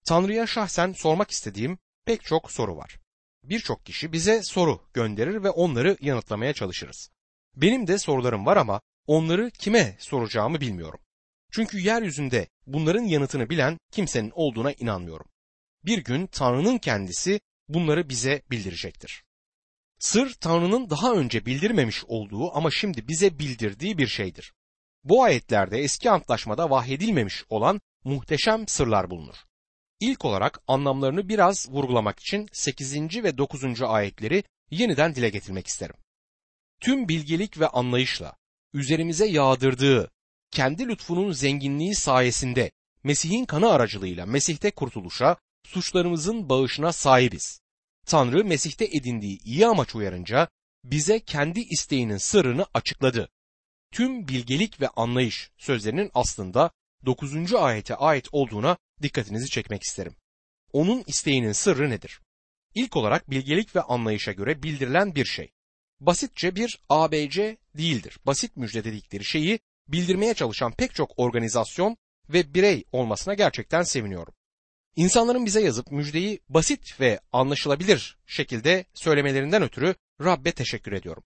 Tanrı'ya 0.05 0.47
şahsen 0.47 0.93
sormak 0.93 1.31
istediğim 1.31 1.77
pek 2.05 2.24
çok 2.24 2.51
soru 2.51 2.77
var. 2.77 3.00
Birçok 3.43 3.86
kişi 3.86 4.13
bize 4.13 4.43
soru 4.43 4.81
gönderir 4.93 5.43
ve 5.43 5.50
onları 5.50 5.97
yanıtlamaya 6.01 6.53
çalışırız. 6.53 7.09
Benim 7.55 7.88
de 7.88 7.97
sorularım 7.97 8.45
var 8.45 8.57
ama 8.57 8.81
onları 9.07 9.51
kime 9.51 9.95
soracağımı 10.00 10.62
bilmiyorum. 10.62 11.00
Çünkü 11.51 11.79
yeryüzünde 11.79 12.47
bunların 12.67 13.03
yanıtını 13.03 13.50
bilen 13.50 13.77
kimsenin 13.91 14.31
olduğuna 14.36 14.71
inanmıyorum. 14.71 15.27
Bir 15.86 15.97
gün 15.97 16.27
Tanrı'nın 16.27 16.77
kendisi 16.77 17.39
bunları 17.67 18.09
bize 18.09 18.41
bildirecektir. 18.51 19.24
Sır 20.00 20.33
Tanrı'nın 20.33 20.89
daha 20.89 21.13
önce 21.13 21.45
bildirmemiş 21.45 22.03
olduğu 22.07 22.55
ama 22.55 22.71
şimdi 22.71 23.07
bize 23.07 23.39
bildirdiği 23.39 23.97
bir 23.97 24.07
şeydir. 24.07 24.53
Bu 25.09 25.23
ayetlerde 25.23 25.79
eski 25.79 26.11
antlaşmada 26.11 26.69
vahyedilmemiş 26.69 27.43
olan 27.49 27.81
muhteşem 28.03 28.67
sırlar 28.67 29.09
bulunur. 29.09 29.35
İlk 29.99 30.25
olarak 30.25 30.59
anlamlarını 30.67 31.29
biraz 31.29 31.71
vurgulamak 31.71 32.19
için 32.19 32.47
8. 32.53 33.23
ve 33.23 33.37
9. 33.37 33.81
ayetleri 33.81 34.43
yeniden 34.71 35.15
dile 35.15 35.29
getirmek 35.29 35.67
isterim. 35.67 35.95
Tüm 36.81 37.07
bilgelik 37.07 37.59
ve 37.59 37.67
anlayışla 37.67 38.35
üzerimize 38.73 39.27
yağdırdığı 39.27 40.11
kendi 40.51 40.87
lütfunun 40.87 41.31
zenginliği 41.31 41.95
sayesinde 41.95 42.71
Mesih'in 43.03 43.45
kanı 43.45 43.69
aracılığıyla 43.69 44.25
Mesih'te 44.25 44.71
kurtuluşa, 44.71 45.37
suçlarımızın 45.65 46.49
bağışına 46.49 46.91
sahibiz. 46.91 47.61
Tanrı 48.05 48.45
Mesih'te 48.45 48.85
edindiği 48.85 49.39
iyi 49.43 49.67
amaç 49.67 49.95
uyarınca 49.95 50.47
bize 50.83 51.19
kendi 51.19 51.59
isteğinin 51.59 52.17
sırrını 52.17 52.65
açıkladı. 52.73 53.29
Tüm 53.91 54.27
bilgelik 54.27 54.82
ve 54.82 54.88
anlayış 54.88 55.51
sözlerinin 55.58 56.12
aslında 56.13 56.72
9. 57.06 57.53
ayete 57.53 57.96
ait 57.96 58.27
olduğuna 58.32 58.77
dikkatinizi 59.01 59.50
çekmek 59.50 59.84
isterim. 59.84 60.15
Onun 60.74 61.03
isteğinin 61.08 61.51
sırrı 61.51 61.89
nedir? 61.89 62.22
İlk 62.75 62.96
olarak 62.96 63.29
bilgelik 63.29 63.75
ve 63.75 63.82
anlayışa 63.82 64.32
göre 64.32 64.63
bildirilen 64.63 65.15
bir 65.15 65.25
şey. 65.25 65.51
Basitçe 66.00 66.56
bir 66.56 66.79
ABC 66.89 67.58
değildir. 67.77 68.20
Basit 68.25 68.58
müjde 68.58 68.84
dedikleri 68.84 69.25
şeyi 69.25 69.60
bildirmeye 69.88 70.34
çalışan 70.34 70.72
pek 70.72 70.96
çok 70.96 71.20
organizasyon 71.20 71.98
ve 72.29 72.53
birey 72.53 72.84
olmasına 72.91 73.34
gerçekten 73.34 73.84
seviniyorum. 73.84 74.34
İnsanların 74.96 75.46
bize 75.46 75.62
yazıp 75.62 75.91
müjdeyi 75.91 76.39
basit 76.50 77.00
ve 77.00 77.20
anlaşılabilir 77.32 78.17
şekilde 78.25 78.86
söylemelerinden 78.94 79.63
ötürü 79.63 79.96
Rabbe 80.22 80.51
teşekkür 80.51 80.91
ediyorum. 80.91 81.24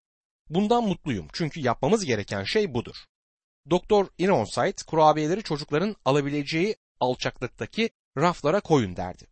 Bundan 0.52 0.84
mutluyum 0.84 1.28
çünkü 1.34 1.60
yapmamız 1.60 2.06
gereken 2.06 2.44
şey 2.44 2.74
budur. 2.74 2.96
Doktor 3.70 4.08
Ironside 4.18 4.86
kurabiyeleri 4.88 5.44
çocukların 5.44 5.96
alabileceği 6.06 6.76
alçaklıktaki 7.00 7.90
raflara 8.18 8.60
koyun 8.60 8.96
derdi. 8.96 9.28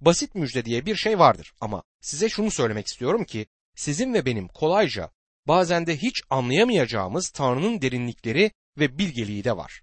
Basit 0.00 0.34
müjde 0.34 0.64
diye 0.64 0.86
bir 0.86 0.96
şey 0.96 1.18
vardır 1.18 1.52
ama 1.60 1.82
size 2.00 2.28
şunu 2.28 2.50
söylemek 2.50 2.86
istiyorum 2.86 3.24
ki 3.24 3.46
sizin 3.74 4.14
ve 4.14 4.26
benim 4.26 4.48
kolayca 4.48 5.10
bazen 5.48 5.86
de 5.86 5.96
hiç 5.96 6.22
anlayamayacağımız 6.30 7.30
Tanrı'nın 7.30 7.80
derinlikleri 7.80 8.50
ve 8.78 8.98
bilgeliği 8.98 9.44
de 9.44 9.56
var. 9.56 9.82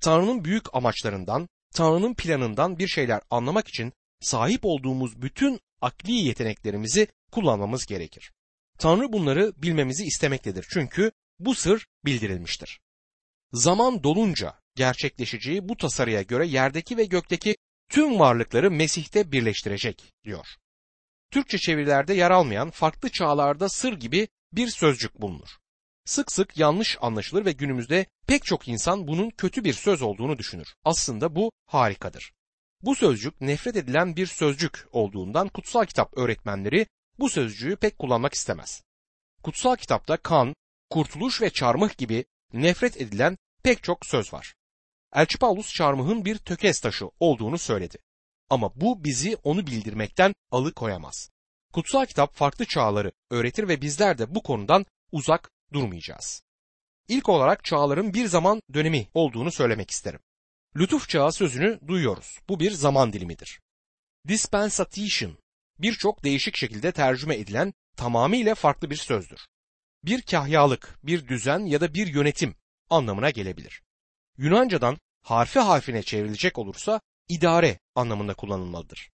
Tanrı'nın 0.00 0.44
büyük 0.44 0.74
amaçlarından, 0.74 1.48
Tanrı'nın 1.74 2.14
planından 2.14 2.78
bir 2.78 2.88
şeyler 2.88 3.20
anlamak 3.30 3.68
için 3.68 3.92
sahip 4.20 4.60
olduğumuz 4.62 5.22
bütün 5.22 5.60
akli 5.80 6.12
yeteneklerimizi 6.12 7.08
kullanmamız 7.32 7.86
gerekir. 7.86 8.32
Tanrı 8.78 9.12
bunları 9.12 9.52
bilmemizi 9.56 10.04
istemektedir 10.04 10.66
çünkü 10.70 11.12
bu 11.38 11.54
sır 11.54 11.86
bildirilmiştir. 12.04 12.80
Zaman 13.52 14.02
dolunca 14.02 14.60
gerçekleşeceği 14.74 15.68
bu 15.68 15.76
tasarıya 15.76 16.22
göre 16.22 16.46
yerdeki 16.46 16.96
ve 16.96 17.04
gökteki 17.04 17.56
tüm 17.88 18.18
varlıkları 18.18 18.70
Mesih'te 18.70 19.32
birleştirecek 19.32 20.12
diyor. 20.24 20.46
Türkçe 21.30 21.58
çevirilerde 21.58 22.14
yer 22.14 22.30
almayan 22.30 22.70
farklı 22.70 23.10
çağlarda 23.10 23.68
sır 23.68 23.92
gibi 23.92 24.28
bir 24.52 24.68
sözcük 24.68 25.20
bulunur. 25.20 25.48
Sık 26.04 26.32
sık 26.32 26.58
yanlış 26.58 26.98
anlaşılır 27.00 27.44
ve 27.44 27.52
günümüzde 27.52 28.06
pek 28.26 28.44
çok 28.44 28.68
insan 28.68 29.08
bunun 29.08 29.30
kötü 29.30 29.64
bir 29.64 29.72
söz 29.72 30.02
olduğunu 30.02 30.38
düşünür. 30.38 30.74
Aslında 30.84 31.36
bu 31.36 31.52
harikadır. 31.66 32.32
Bu 32.82 32.94
sözcük 32.94 33.40
nefret 33.40 33.76
edilen 33.76 34.16
bir 34.16 34.26
sözcük 34.26 34.86
olduğundan 34.92 35.48
kutsal 35.48 35.84
kitap 35.84 36.18
öğretmenleri 36.18 36.86
bu 37.18 37.28
sözcüğü 37.28 37.76
pek 37.76 37.98
kullanmak 37.98 38.34
istemez. 38.34 38.82
Kutsal 39.42 39.76
kitapta 39.76 40.16
kan, 40.16 40.54
kurtuluş 40.90 41.42
ve 41.42 41.50
çarmıh 41.50 41.96
gibi 41.96 42.24
nefret 42.52 43.00
edilen 43.00 43.36
pek 43.62 43.82
çok 43.82 44.06
söz 44.06 44.32
var. 44.32 44.54
Elçi 45.14 45.38
Paulus 45.38 45.74
çarmıhın 45.74 46.24
bir 46.24 46.38
tökez 46.38 46.80
taşı 46.80 47.06
olduğunu 47.20 47.58
söyledi. 47.58 47.98
Ama 48.50 48.72
bu 48.76 49.04
bizi 49.04 49.36
onu 49.42 49.66
bildirmekten 49.66 50.34
alıkoyamaz. 50.50 51.30
Kutsal 51.72 52.06
kitap 52.06 52.34
farklı 52.34 52.64
çağları 52.64 53.12
öğretir 53.30 53.68
ve 53.68 53.80
bizler 53.80 54.18
de 54.18 54.34
bu 54.34 54.42
konudan 54.42 54.86
uzak 55.12 55.50
durmayacağız. 55.72 56.42
İlk 57.08 57.28
olarak 57.28 57.64
çağların 57.64 58.14
bir 58.14 58.26
zaman 58.26 58.60
dönemi 58.74 59.08
olduğunu 59.14 59.52
söylemek 59.52 59.90
isterim. 59.90 60.20
Lütuf 60.76 61.08
çağı 61.08 61.32
sözünü 61.32 61.80
duyuyoruz. 61.88 62.38
Bu 62.48 62.60
bir 62.60 62.70
zaman 62.70 63.12
dilimidir. 63.12 63.60
Dispensation 64.28 65.38
birçok 65.78 66.24
değişik 66.24 66.56
şekilde 66.56 66.92
tercüme 66.92 67.34
edilen 67.36 67.74
tamamıyla 67.96 68.54
farklı 68.54 68.90
bir 68.90 68.96
sözdür. 68.96 69.40
Bir 70.04 70.22
kahyalık, 70.22 70.98
bir 71.02 71.28
düzen 71.28 71.58
ya 71.58 71.80
da 71.80 71.94
bir 71.94 72.06
yönetim 72.06 72.54
anlamına 72.90 73.30
gelebilir. 73.30 73.82
Yunancadan 74.36 74.98
harfi 75.22 75.58
harfine 75.58 76.02
çevrilecek 76.02 76.58
olursa 76.58 77.00
idare 77.28 77.78
anlamında 77.94 78.34
kullanılmalıdır. 78.34 79.10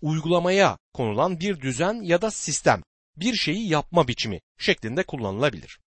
Uygulamaya 0.00 0.78
konulan 0.92 1.40
bir 1.40 1.60
düzen 1.60 1.94
ya 2.02 2.22
da 2.22 2.30
sistem, 2.30 2.82
bir 3.16 3.34
şeyi 3.34 3.68
yapma 3.68 4.08
biçimi 4.08 4.40
şeklinde 4.58 5.02
kullanılabilir. 5.02 5.80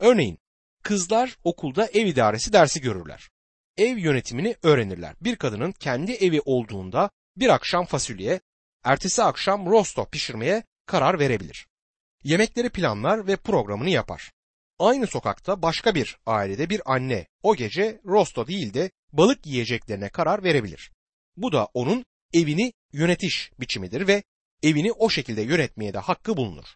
Örneğin 0.00 0.38
kızlar 0.82 1.36
okulda 1.44 1.86
ev 1.86 2.06
idaresi 2.06 2.52
dersi 2.52 2.80
görürler. 2.80 3.30
Ev 3.76 3.98
yönetimini 3.98 4.56
öğrenirler. 4.62 5.14
Bir 5.20 5.36
kadının 5.36 5.72
kendi 5.72 6.12
evi 6.12 6.40
olduğunda 6.44 7.10
bir 7.36 7.48
akşam 7.48 7.86
fasulye, 7.86 8.40
ertesi 8.84 9.22
akşam 9.22 9.66
rosto 9.66 10.06
pişirmeye 10.06 10.62
karar 10.86 11.18
verebilir. 11.18 11.66
Yemekleri 12.24 12.70
planlar 12.70 13.26
ve 13.26 13.36
programını 13.36 13.90
yapar. 13.90 14.32
Aynı 14.78 15.06
sokakta 15.06 15.62
başka 15.62 15.94
bir 15.94 16.18
ailede 16.26 16.70
bir 16.70 16.92
anne 16.92 17.26
o 17.42 17.56
gece 17.56 18.00
rosto 18.04 18.46
değil 18.46 18.74
de 18.74 18.90
balık 19.12 19.46
yiyeceklerine 19.46 20.08
karar 20.08 20.44
verebilir. 20.44 20.92
Bu 21.36 21.52
da 21.52 21.68
onun 21.74 22.04
evini 22.32 22.72
yönetiş 22.92 23.50
biçimidir 23.60 24.06
ve 24.06 24.22
evini 24.62 24.92
o 24.92 25.10
şekilde 25.10 25.42
yönetmeye 25.42 25.94
de 25.94 25.98
hakkı 25.98 26.36
bulunur. 26.36 26.66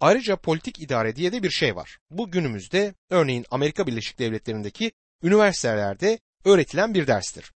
Ayrıca 0.00 0.36
politik 0.36 0.80
idare 0.80 1.16
diye 1.16 1.32
de 1.32 1.42
bir 1.42 1.50
şey 1.50 1.76
var. 1.76 1.98
Bu 2.10 2.30
günümüzde 2.30 2.94
örneğin 3.10 3.46
Amerika 3.50 3.86
Birleşik 3.86 4.18
Devletleri'ndeki 4.18 4.92
üniversitelerde 5.22 6.18
öğretilen 6.44 6.94
bir 6.94 7.06
derstir. 7.06 7.52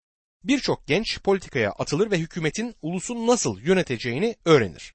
Birçok 0.49 0.87
genç 0.87 1.23
politikaya 1.23 1.71
atılır 1.71 2.11
ve 2.11 2.19
hükümetin 2.19 2.75
ulusun 2.83 3.27
nasıl 3.27 3.61
yöneteceğini 3.61 4.37
öğrenir. 4.45 4.95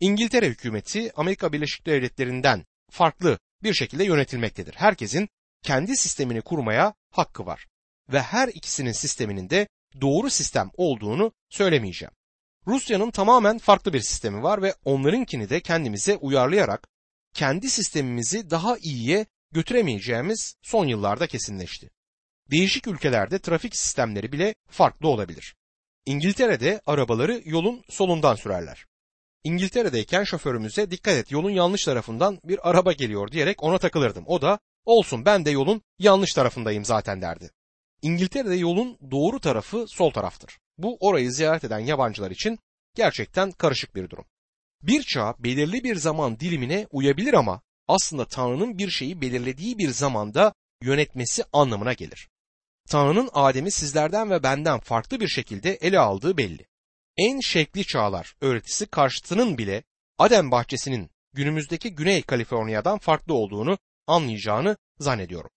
İngiltere 0.00 0.48
hükümeti 0.48 1.12
Amerika 1.16 1.52
Birleşik 1.52 1.86
Devletleri'nden 1.86 2.64
farklı 2.90 3.38
bir 3.62 3.74
şekilde 3.74 4.04
yönetilmektedir. 4.04 4.74
Herkesin 4.74 5.28
kendi 5.62 5.96
sistemini 5.96 6.40
kurmaya 6.42 6.94
hakkı 7.10 7.46
var 7.46 7.66
ve 8.12 8.22
her 8.22 8.48
ikisinin 8.48 8.92
sisteminin 8.92 9.50
de 9.50 9.68
doğru 10.00 10.30
sistem 10.30 10.70
olduğunu 10.76 11.32
söylemeyeceğim. 11.50 12.12
Rusya'nın 12.66 13.10
tamamen 13.10 13.58
farklı 13.58 13.92
bir 13.92 14.00
sistemi 14.00 14.42
var 14.42 14.62
ve 14.62 14.74
onlarınkini 14.84 15.50
de 15.50 15.60
kendimize 15.60 16.16
uyarlayarak 16.16 16.88
kendi 17.34 17.70
sistemimizi 17.70 18.50
daha 18.50 18.76
iyiye 18.78 19.26
götüremeyeceğimiz 19.52 20.54
son 20.62 20.86
yıllarda 20.86 21.26
kesinleşti. 21.26 21.90
Değişik 22.50 22.86
ülkelerde 22.86 23.38
trafik 23.38 23.76
sistemleri 23.76 24.32
bile 24.32 24.54
farklı 24.68 25.08
olabilir. 25.08 25.54
İngiltere'de 26.06 26.80
arabaları 26.86 27.42
yolun 27.44 27.84
solundan 27.88 28.34
sürerler. 28.34 28.86
İngiltere'deyken 29.44 30.24
şoförümüze 30.24 30.90
dikkat 30.90 31.14
et 31.16 31.30
yolun 31.30 31.50
yanlış 31.50 31.84
tarafından 31.84 32.40
bir 32.44 32.70
araba 32.70 32.92
geliyor 32.92 33.32
diyerek 33.32 33.62
ona 33.62 33.78
takılırdım. 33.78 34.24
O 34.26 34.42
da 34.42 34.58
olsun 34.84 35.24
ben 35.24 35.44
de 35.44 35.50
yolun 35.50 35.82
yanlış 35.98 36.34
tarafındayım 36.34 36.84
zaten 36.84 37.22
derdi. 37.22 37.50
İngiltere'de 38.02 38.54
yolun 38.54 38.98
doğru 39.10 39.40
tarafı 39.40 39.86
sol 39.88 40.10
taraftır. 40.10 40.58
Bu 40.78 40.96
orayı 41.00 41.32
ziyaret 41.32 41.64
eden 41.64 41.78
yabancılar 41.78 42.30
için 42.30 42.58
gerçekten 42.94 43.50
karışık 43.50 43.94
bir 43.94 44.10
durum. 44.10 44.24
Bir 44.82 45.02
çağ 45.02 45.34
belirli 45.38 45.84
bir 45.84 45.96
zaman 45.96 46.40
dilimine 46.40 46.86
uyabilir 46.90 47.34
ama 47.34 47.62
aslında 47.88 48.24
Tanrı'nın 48.24 48.78
bir 48.78 48.90
şeyi 48.90 49.20
belirlediği 49.20 49.78
bir 49.78 49.88
zamanda 49.88 50.54
yönetmesi 50.82 51.44
anlamına 51.52 51.92
gelir. 51.92 52.28
Tanrı'nın 52.88 53.30
Adem'i 53.32 53.70
sizlerden 53.70 54.30
ve 54.30 54.42
benden 54.42 54.80
farklı 54.80 55.20
bir 55.20 55.28
şekilde 55.28 55.74
ele 55.74 55.98
aldığı 55.98 56.36
belli. 56.36 56.66
En 57.16 57.40
şekli 57.40 57.84
çağlar 57.84 58.34
öğretisi 58.40 58.86
karşıtının 58.86 59.58
bile 59.58 59.82
Adem 60.18 60.50
bahçesinin 60.50 61.10
günümüzdeki 61.32 61.94
Güney 61.94 62.22
Kaliforniya'dan 62.22 62.98
farklı 62.98 63.34
olduğunu 63.34 63.78
anlayacağını 64.06 64.76
zannediyorum. 64.98 65.50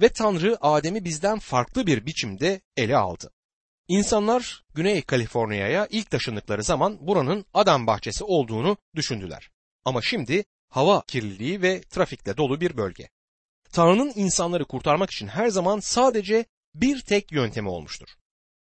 Ve 0.00 0.08
Tanrı 0.08 0.56
Adem'i 0.60 1.04
bizden 1.04 1.38
farklı 1.38 1.86
bir 1.86 2.06
biçimde 2.06 2.60
ele 2.76 2.96
aldı. 2.96 3.30
İnsanlar 3.88 4.64
Güney 4.74 5.02
Kaliforniya'ya 5.02 5.86
ilk 5.90 6.10
taşındıkları 6.10 6.62
zaman 6.62 7.06
buranın 7.06 7.44
Adam 7.54 7.86
bahçesi 7.86 8.24
olduğunu 8.24 8.76
düşündüler. 8.94 9.50
Ama 9.84 10.02
şimdi 10.02 10.44
hava 10.68 11.02
kirliliği 11.06 11.62
ve 11.62 11.80
trafikle 11.80 12.36
dolu 12.36 12.60
bir 12.60 12.76
bölge. 12.76 13.08
Tanrı'nın 13.72 14.12
insanları 14.14 14.64
kurtarmak 14.64 15.10
için 15.10 15.28
her 15.28 15.48
zaman 15.48 15.80
sadece 15.80 16.44
bir 16.74 17.00
tek 17.00 17.32
yöntemi 17.32 17.68
olmuştur. 17.68 18.08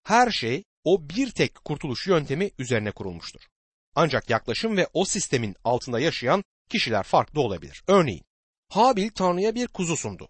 Her 0.02 0.30
şey 0.30 0.64
o 0.84 1.08
bir 1.08 1.30
tek 1.30 1.64
kurtuluş 1.64 2.06
yöntemi 2.06 2.50
üzerine 2.58 2.90
kurulmuştur. 2.90 3.40
Ancak 3.94 4.30
yaklaşım 4.30 4.76
ve 4.76 4.88
o 4.92 5.04
sistemin 5.04 5.56
altında 5.64 6.00
yaşayan 6.00 6.44
kişiler 6.68 7.02
farklı 7.02 7.40
olabilir. 7.40 7.82
Örneğin 7.86 8.24
Habil 8.68 9.10
Tanrı'ya 9.10 9.54
bir 9.54 9.66
kuzu 9.66 9.96
sundu. 9.96 10.28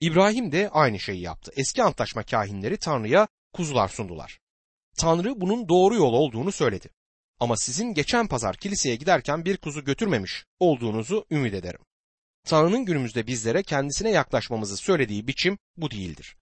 İbrahim 0.00 0.52
de 0.52 0.70
aynı 0.70 1.00
şeyi 1.00 1.20
yaptı. 1.20 1.52
Eski 1.56 1.82
antlaşma 1.82 2.22
kahinleri 2.22 2.78
Tanrı'ya 2.78 3.28
kuzular 3.52 3.88
sundular. 3.88 4.38
Tanrı 4.96 5.40
bunun 5.40 5.68
doğru 5.68 5.94
yol 5.94 6.12
olduğunu 6.12 6.52
söyledi. 6.52 6.90
Ama 7.40 7.56
sizin 7.56 7.94
geçen 7.94 8.26
pazar 8.26 8.56
kiliseye 8.56 8.96
giderken 8.96 9.44
bir 9.44 9.56
kuzu 9.56 9.84
götürmemiş 9.84 10.44
olduğunuzu 10.58 11.26
ümit 11.30 11.54
ederim. 11.54 11.80
Tanrı'nın 12.44 12.84
günümüzde 12.84 13.26
bizlere 13.26 13.62
kendisine 13.62 14.10
yaklaşmamızı 14.10 14.76
söylediği 14.76 15.26
biçim 15.26 15.58
bu 15.76 15.90
değildir. 15.90 16.36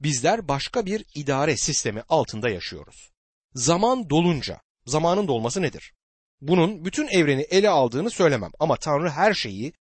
Bizler 0.00 0.48
başka 0.48 0.86
bir 0.86 1.04
idare 1.14 1.56
sistemi 1.56 2.02
altında 2.08 2.48
yaşıyoruz. 2.48 3.10
Zaman 3.54 4.10
dolunca, 4.10 4.60
zamanın 4.86 5.28
dolması 5.28 5.62
nedir? 5.62 5.94
Bunun 6.40 6.84
bütün 6.84 7.08
evreni 7.08 7.42
ele 7.42 7.70
aldığını 7.70 8.10
söylemem 8.10 8.50
ama 8.58 8.76
Tanrı 8.76 9.10
her 9.10 9.34
şeyi 9.34 9.72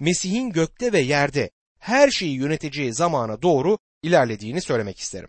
Mesih'in 0.00 0.50
gökte 0.50 0.92
ve 0.92 1.00
yerde 1.00 1.50
her 1.78 2.10
şeyi 2.10 2.36
yöneteceği 2.36 2.94
zamana 2.94 3.42
doğru 3.42 3.78
ilerlediğini 4.02 4.60
söylemek 4.60 4.98
isterim. 4.98 5.28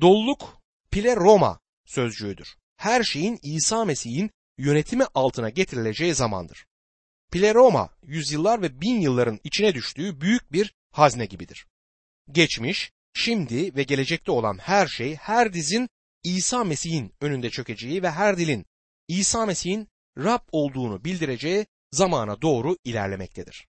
Doluluk 0.00 0.60
pile 0.90 1.16
Roma 1.16 1.60
sözcüğüdür. 1.84 2.56
Her 2.76 3.02
şeyin 3.02 3.38
İsa 3.42 3.84
Mesih'in 3.84 4.30
yönetimi 4.58 5.04
altına 5.14 5.48
getirileceği 5.48 6.14
zamandır. 6.14 6.66
Pleroma 7.32 7.90
yüzyıllar 8.02 8.62
ve 8.62 8.80
bin 8.80 9.00
yılların 9.00 9.40
içine 9.44 9.74
düştüğü 9.74 10.20
büyük 10.20 10.52
bir 10.52 10.74
hazne 10.90 11.26
gibidir. 11.26 11.66
Geçmiş, 12.30 12.92
şimdi 13.14 13.76
ve 13.76 13.82
gelecekte 13.82 14.32
olan 14.32 14.58
her 14.58 14.86
şey 14.86 15.14
her 15.14 15.52
dizin 15.52 15.88
İsa 16.24 16.64
Mesih'in 16.64 17.14
önünde 17.20 17.50
çökeceği 17.50 18.02
ve 18.02 18.10
her 18.10 18.38
dilin 18.38 18.66
İsa 19.08 19.46
Mesih'in 19.46 19.88
Rab 20.18 20.42
olduğunu 20.52 21.04
bildireceği 21.04 21.66
zamana 21.92 22.42
doğru 22.42 22.76
ilerlemektedir. 22.84 23.66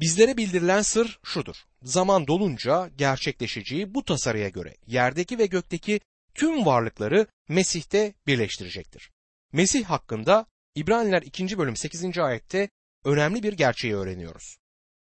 Bizlere 0.00 0.36
bildirilen 0.36 0.82
sır 0.82 1.18
şudur. 1.24 1.56
Zaman 1.82 2.26
dolunca 2.26 2.90
gerçekleşeceği 2.96 3.94
bu 3.94 4.04
tasarıya 4.04 4.48
göre 4.48 4.74
yerdeki 4.86 5.38
ve 5.38 5.46
gökteki 5.46 6.00
tüm 6.34 6.66
varlıkları 6.66 7.26
Mesih'te 7.48 8.14
birleştirecektir. 8.26 9.10
Mesih 9.52 9.84
hakkında 9.84 10.46
İbraniler 10.74 11.22
2. 11.22 11.58
bölüm 11.58 11.76
8. 11.76 12.18
ayette 12.18 12.68
önemli 13.04 13.42
bir 13.42 13.52
gerçeği 13.52 13.94
öğreniyoruz. 13.94 14.56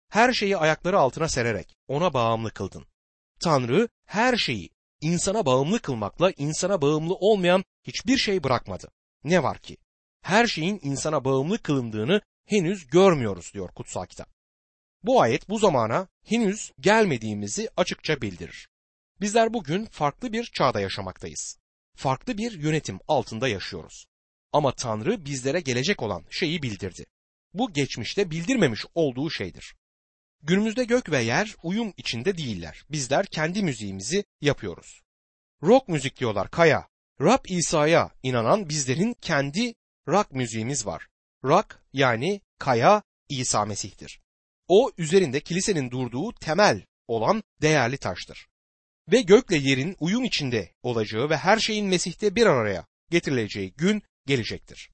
Her 0.10 0.34
şeyi 0.34 0.58
ayakları 0.58 1.00
altına 1.00 1.30
sererek 1.30 1.76
ona 1.88 2.14
bağımlı 2.14 2.52
kıldın. 2.52 2.86
Tanrı 3.40 3.90
her 4.06 4.38
şeyi 4.38 4.70
insana 5.02 5.46
bağımlı 5.46 5.80
kılmakla 5.80 6.32
insana 6.32 6.82
bağımlı 6.82 7.14
olmayan 7.14 7.64
hiçbir 7.84 8.18
şey 8.18 8.44
bırakmadı. 8.44 8.88
Ne 9.24 9.44
var 9.44 9.60
ki? 9.60 9.78
Her 10.22 10.48
şeyin 10.48 10.80
insana 10.84 11.26
bağımlı 11.26 11.58
kılındığını 11.58 12.22
henüz 12.46 12.88
görmüyoruz 12.88 13.52
diyor 13.54 13.70
kutsal 13.70 14.06
kitap. 14.06 14.30
Bu 15.04 15.22
ayet 15.22 15.50
bu 15.50 15.60
zamana 15.60 16.08
henüz 16.26 16.72
gelmediğimizi 16.80 17.70
açıkça 17.78 18.22
bildirir. 18.22 18.70
Bizler 19.22 19.54
bugün 19.54 19.86
farklı 19.86 20.34
bir 20.34 20.44
çağda 20.44 20.80
yaşamaktayız. 20.80 21.58
Farklı 21.96 22.38
bir 22.38 22.52
yönetim 22.52 23.00
altında 23.08 23.48
yaşıyoruz. 23.48 24.06
Ama 24.52 24.72
Tanrı 24.72 25.26
bizlere 25.26 25.60
gelecek 25.60 26.04
olan 26.04 26.26
şeyi 26.30 26.62
bildirdi. 26.64 27.06
Bu 27.54 27.74
geçmişte 27.74 28.32
bildirmemiş 28.32 28.86
olduğu 28.96 29.30
şeydir. 29.30 29.76
Günümüzde 30.44 30.84
gök 30.84 31.12
ve 31.12 31.22
yer 31.22 31.56
uyum 31.64 31.94
içinde 31.98 32.38
değiller. 32.38 32.84
Bizler 32.90 33.26
kendi 33.26 33.64
müziğimizi 33.64 34.24
yapıyoruz. 34.42 35.02
Rock 35.64 35.88
müzik 35.88 36.20
diyorlar 36.20 36.52
Kaya. 36.52 36.88
Rab 37.22 37.46
İsa'ya 37.48 38.12
inanan 38.24 38.70
bizlerin 38.70 39.16
kendi 39.22 39.74
rock 40.08 40.32
müziğimiz 40.32 40.86
var. 40.86 41.08
Rock 41.44 41.82
yani 41.94 42.42
Kaya 42.60 43.04
İsa 43.30 43.66
Mesih'tir. 43.66 44.22
O 44.68 44.92
üzerinde 44.98 45.40
kilisenin 45.40 45.92
durduğu 45.92 46.34
temel 46.34 46.86
olan 47.08 47.44
değerli 47.62 47.98
taştır. 47.98 48.48
Ve 49.12 49.22
gökle 49.22 49.58
yerin 49.58 49.96
uyum 50.00 50.24
içinde 50.24 50.74
olacağı 50.84 51.30
ve 51.30 51.38
her 51.38 51.60
şeyin 51.60 51.86
Mesih'te 51.86 52.36
bir 52.36 52.46
araya 52.46 52.86
getirileceği 53.10 53.74
gün 53.74 54.04
gelecektir. 54.26 54.90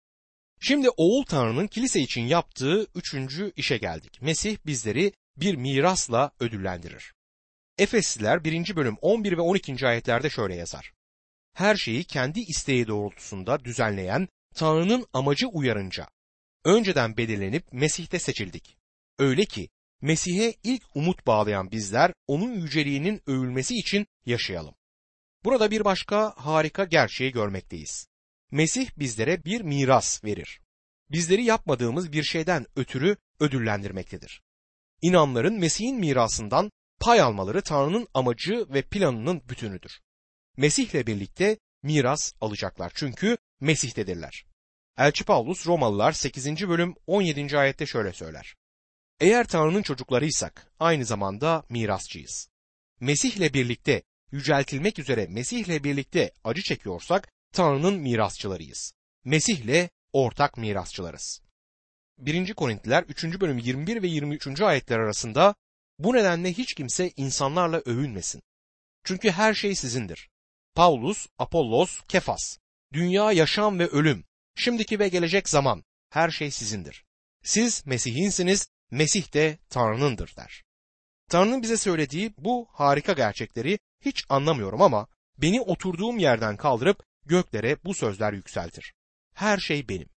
Şimdi 0.60 0.90
Oğul 0.90 1.26
Tanrı'nın 1.26 1.68
kilise 1.68 2.00
için 2.00 2.22
yaptığı 2.22 2.88
üçüncü 2.96 3.52
işe 3.56 3.78
geldik. 3.78 4.22
Mesih 4.22 4.58
bizleri 4.66 5.14
bir 5.38 5.56
mirasla 5.56 6.32
ödüllendirir. 6.40 7.14
Efesliler 7.78 8.44
1. 8.44 8.76
bölüm 8.76 8.98
11 9.02 9.38
ve 9.38 9.42
12. 9.42 9.88
ayetlerde 9.88 10.30
şöyle 10.30 10.56
yazar. 10.56 10.94
Her 11.54 11.76
şeyi 11.76 12.04
kendi 12.04 12.40
isteği 12.40 12.88
doğrultusunda 12.88 13.66
düzenleyen 13.66 14.28
Tanrı'nın 14.56 15.06
amacı 15.14 15.48
uyarınca 15.48 16.08
önceden 16.66 17.18
belirlenip 17.18 17.74
Mesih'te 17.74 18.20
seçildik. 18.20 18.78
Öyle 19.20 19.46
ki 19.46 19.70
Mesih'e 20.02 20.54
ilk 20.64 20.84
umut 20.96 21.28
bağlayan 21.28 21.72
bizler 21.72 22.14
onun 22.28 22.54
yüceliğinin 22.54 23.22
övülmesi 23.28 23.76
için 23.76 24.08
yaşayalım. 24.26 24.76
Burada 25.44 25.72
bir 25.72 25.86
başka 25.86 26.34
harika 26.38 26.84
gerçeği 26.84 27.32
görmekteyiz. 27.32 28.08
Mesih 28.52 28.90
bizlere 28.98 29.46
bir 29.46 29.62
miras 29.62 30.24
verir. 30.24 30.62
Bizleri 31.12 31.44
yapmadığımız 31.44 32.12
bir 32.12 32.24
şeyden 32.24 32.66
ötürü 32.76 33.18
ödüllendirmektedir. 33.40 34.43
İnanların 35.04 35.60
Mesih'in 35.60 36.00
mirasından 36.00 36.72
pay 37.00 37.22
almaları 37.22 37.62
Tanrı'nın 37.62 38.08
amacı 38.14 38.66
ve 38.70 38.82
planının 38.82 39.42
bütünüdür. 39.50 40.00
Mesih'le 40.58 41.08
birlikte 41.08 41.58
miras 41.82 42.34
alacaklar 42.42 42.92
çünkü 42.96 43.38
Mesih'tedirler. 43.60 44.46
Elçi 44.98 45.26
Paulus 45.26 45.68
Romalılar 45.68 46.12
8. 46.12 46.46
bölüm 46.70 46.96
17. 47.08 47.58
ayette 47.58 47.86
şöyle 47.86 48.14
söyler. 48.14 48.56
Eğer 49.20 49.48
Tanrı'nın 49.48 49.82
çocuklarıysak 49.82 50.72
aynı 50.80 51.06
zamanda 51.06 51.64
mirasçıyız. 51.70 52.50
Mesih'le 53.00 53.54
birlikte 53.54 54.04
yüceltilmek 54.32 55.00
üzere 55.00 55.28
Mesih'le 55.28 55.84
birlikte 55.84 56.32
acı 56.44 56.62
çekiyorsak 56.62 57.32
Tanrı'nın 57.54 58.00
mirasçılarıyız. 58.00 58.94
Mesih'le 59.26 59.90
ortak 60.14 60.58
mirasçılarız. 60.58 61.42
1. 62.18 62.54
Korintliler 62.54 63.04
3. 63.04 63.24
bölüm 63.42 63.58
21 63.58 64.04
ve 64.04 64.08
23. 64.08 64.62
ayetler 64.62 65.00
arasında 65.00 65.56
bu 66.00 66.14
nedenle 66.14 66.54
hiç 66.54 66.74
kimse 66.74 67.12
insanlarla 67.18 67.78
övünmesin. 67.86 68.42
Çünkü 69.04 69.32
her 69.32 69.54
şey 69.54 69.76
sizindir. 69.76 70.30
Paulus, 70.76 71.28
Apollos, 71.38 72.02
Kefas, 72.08 72.58
dünya, 72.94 73.32
yaşam 73.32 73.80
ve 73.80 73.88
ölüm, 73.88 74.26
şimdiki 74.56 75.00
ve 75.00 75.08
gelecek 75.08 75.50
zaman 75.50 75.84
her 76.10 76.32
şey 76.32 76.52
sizindir. 76.52 77.06
Siz 77.44 77.86
Mesih'insiniz, 77.86 78.68
Mesih 78.92 79.34
de 79.34 79.58
Tanrı'nındır 79.70 80.36
der. 80.38 80.64
Tanrı'nın 81.30 81.62
bize 81.62 81.78
söylediği 81.78 82.34
bu 82.38 82.68
harika 82.72 83.14
gerçekleri 83.14 83.80
hiç 84.02 84.24
anlamıyorum 84.30 84.82
ama 84.82 85.08
beni 85.38 85.62
oturduğum 85.62 86.20
yerden 86.20 86.58
kaldırıp 86.58 87.04
göklere 87.26 87.78
bu 87.84 87.94
sözler 87.94 88.34
yükseltir. 88.34 88.94
Her 89.34 89.58
şey 89.58 89.90
benim. 89.90 90.13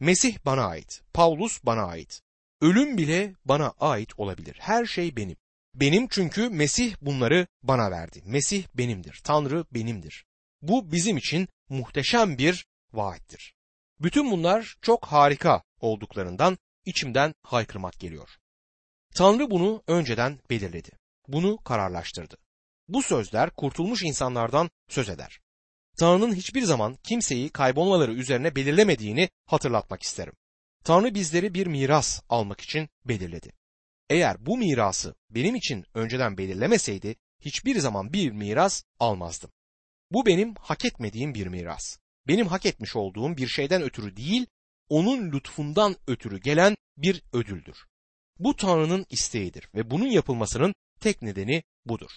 Mesih 0.00 0.38
bana 0.44 0.66
ait, 0.66 1.02
Paulus 1.14 1.64
bana 1.64 1.84
ait. 1.86 2.22
Ölüm 2.60 2.98
bile 2.98 3.34
bana 3.44 3.74
ait 3.80 4.18
olabilir. 4.18 4.56
Her 4.60 4.86
şey 4.86 5.16
benim. 5.16 5.36
Benim 5.74 6.08
çünkü 6.08 6.48
Mesih 6.48 6.94
bunları 7.00 7.46
bana 7.62 7.90
verdi. 7.90 8.22
Mesih 8.24 8.64
benimdir. 8.74 9.20
Tanrı 9.24 9.64
benimdir. 9.72 10.24
Bu 10.62 10.92
bizim 10.92 11.16
için 11.16 11.48
muhteşem 11.68 12.38
bir 12.38 12.66
vaattir. 12.92 13.54
Bütün 14.00 14.30
bunlar 14.30 14.76
çok 14.82 15.06
harika 15.06 15.62
olduklarından 15.80 16.58
içimden 16.84 17.34
haykırmak 17.42 18.00
geliyor. 18.00 18.36
Tanrı 19.14 19.50
bunu 19.50 19.82
önceden 19.86 20.38
belirledi. 20.50 20.90
Bunu 21.28 21.56
kararlaştırdı. 21.56 22.36
Bu 22.88 23.02
sözler 23.02 23.50
kurtulmuş 23.50 24.02
insanlardan 24.02 24.70
söz 24.88 25.08
eder. 25.08 25.40
Tanrı'nın 25.96 26.34
hiçbir 26.34 26.62
zaman 26.62 26.98
kimseyi 27.02 27.48
kaybolmaları 27.48 28.12
üzerine 28.12 28.56
belirlemediğini 28.56 29.28
hatırlatmak 29.46 30.02
isterim. 30.02 30.32
Tanrı 30.84 31.14
bizleri 31.14 31.54
bir 31.54 31.66
miras 31.66 32.22
almak 32.28 32.60
için 32.60 32.88
belirledi. 33.04 33.52
Eğer 34.10 34.46
bu 34.46 34.58
mirası 34.58 35.14
benim 35.30 35.54
için 35.54 35.84
önceden 35.94 36.38
belirlemeseydi 36.38 37.16
hiçbir 37.40 37.78
zaman 37.78 38.12
bir 38.12 38.30
miras 38.30 38.82
almazdım. 38.98 39.50
Bu 40.10 40.26
benim 40.26 40.54
hak 40.54 40.84
etmediğim 40.84 41.34
bir 41.34 41.46
miras. 41.46 41.98
Benim 42.28 42.46
hak 42.46 42.66
etmiş 42.66 42.96
olduğum 42.96 43.36
bir 43.36 43.48
şeyden 43.48 43.82
ötürü 43.82 44.16
değil, 44.16 44.46
onun 44.88 45.32
lütfundan 45.32 45.96
ötürü 46.06 46.40
gelen 46.40 46.76
bir 46.96 47.22
ödüldür. 47.32 47.86
Bu 48.38 48.56
Tanrı'nın 48.56 49.06
isteğidir 49.10 49.68
ve 49.74 49.90
bunun 49.90 50.06
yapılmasının 50.06 50.74
tek 51.00 51.22
nedeni 51.22 51.62
budur. 51.86 52.10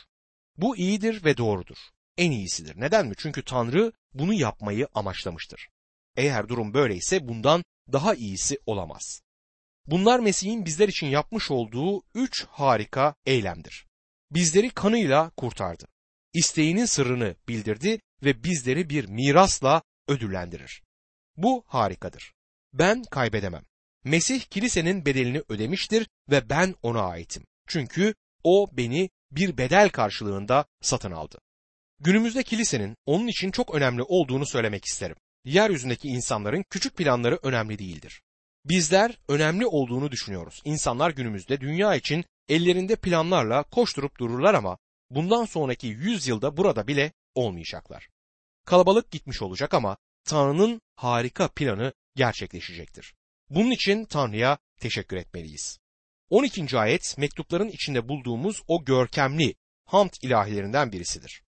Bu 0.57 0.77
iyidir 0.77 1.25
ve 1.25 1.37
doğrudur. 1.37 1.77
En 2.17 2.31
iyisidir. 2.31 2.79
Neden 2.79 3.07
mi? 3.07 3.13
Çünkü 3.17 3.43
Tanrı 3.43 3.91
bunu 4.13 4.33
yapmayı 4.33 4.87
amaçlamıştır. 4.93 5.69
Eğer 6.15 6.47
durum 6.47 6.73
böyleyse 6.73 7.27
bundan 7.27 7.63
daha 7.91 8.13
iyisi 8.13 8.59
olamaz. 8.65 9.21
Bunlar 9.87 10.19
Mesih'in 10.19 10.65
bizler 10.65 10.87
için 10.87 11.07
yapmış 11.07 11.51
olduğu 11.51 12.01
üç 12.15 12.45
harika 12.45 13.15
eylemdir. 13.25 13.87
Bizleri 14.31 14.69
kanıyla 14.69 15.29
kurtardı. 15.29 15.87
İsteğinin 16.33 16.85
sırrını 16.85 17.35
bildirdi 17.47 17.99
ve 18.23 18.43
bizleri 18.43 18.89
bir 18.89 19.05
mirasla 19.05 19.81
ödüllendirir. 20.07 20.83
Bu 21.37 21.63
harikadır. 21.67 22.33
Ben 22.73 23.03
kaybedemem. 23.03 23.63
Mesih 24.03 24.41
kilisenin 24.41 25.05
bedelini 25.05 25.43
ödemiştir 25.49 26.07
ve 26.29 26.49
ben 26.49 26.75
ona 26.81 27.01
aitim. 27.01 27.43
Çünkü 27.67 28.13
o 28.43 28.67
beni 28.71 29.09
bir 29.31 29.57
bedel 29.57 29.89
karşılığında 29.89 30.65
satın 30.81 31.11
aldı. 31.11 31.39
Günümüzde 32.01 32.43
kilisenin 32.43 32.95
onun 33.05 33.27
için 33.27 33.51
çok 33.51 33.75
önemli 33.75 34.03
olduğunu 34.03 34.45
söylemek 34.45 34.85
isterim. 34.85 35.15
Yeryüzündeki 35.45 36.07
insanların 36.07 36.63
küçük 36.69 36.97
planları 36.97 37.39
önemli 37.43 37.79
değildir. 37.79 38.21
Bizler 38.65 39.17
önemli 39.27 39.65
olduğunu 39.65 40.11
düşünüyoruz. 40.11 40.61
İnsanlar 40.65 41.11
günümüzde 41.11 41.61
dünya 41.61 41.95
için 41.95 42.25
ellerinde 42.49 42.95
planlarla 42.95 43.63
koşturup 43.63 44.19
dururlar 44.19 44.53
ama 44.53 44.77
bundan 45.09 45.45
sonraki 45.45 45.87
yüzyılda 45.87 46.57
burada 46.57 46.87
bile 46.87 47.11
olmayacaklar. 47.35 48.09
Kalabalık 48.65 49.11
gitmiş 49.11 49.41
olacak 49.41 49.73
ama 49.73 49.97
Tanrı'nın 50.23 50.81
harika 50.95 51.47
planı 51.47 51.93
gerçekleşecektir. 52.15 53.13
Bunun 53.49 53.71
için 53.71 54.05
Tanrı'ya 54.05 54.57
teşekkür 54.79 55.17
etmeliyiz. 55.17 55.79
12. 56.29 56.77
ayet 56.79 57.17
mektupların 57.17 57.69
içinde 57.69 58.07
bulduğumuz 58.07 58.61
o 58.67 58.85
görkemli 58.85 59.55
hamd 59.85 60.13
ilahilerinden 60.21 60.91
birisidir. 60.91 61.43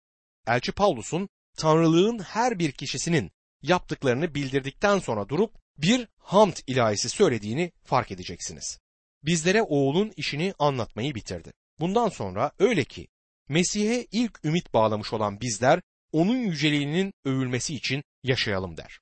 Elçi 0.48 0.72
Pavlus'un 0.72 1.28
Tanrılığın 1.56 2.18
her 2.18 2.58
bir 2.58 2.72
kişisinin 2.72 3.30
yaptıklarını 3.62 4.34
bildirdikten 4.34 4.98
sonra 4.98 5.28
durup 5.28 5.54
bir 5.78 6.08
hamd 6.18 6.56
ilahisi 6.66 7.08
söylediğini 7.08 7.72
fark 7.84 8.12
edeceksiniz. 8.12 8.78
Bizlere 9.22 9.62
oğulun 9.62 10.12
işini 10.16 10.54
anlatmayı 10.58 11.14
bitirdi. 11.14 11.52
Bundan 11.80 12.08
sonra 12.08 12.52
öyle 12.58 12.84
ki 12.84 13.08
Mesih'e 13.48 14.06
ilk 14.12 14.44
ümit 14.44 14.74
bağlamış 14.74 15.12
olan 15.12 15.40
bizler 15.40 15.80
onun 16.12 16.36
yüceliğinin 16.36 17.12
övülmesi 17.24 17.74
için 17.74 18.02
yaşayalım 18.22 18.76
der. 18.76 18.98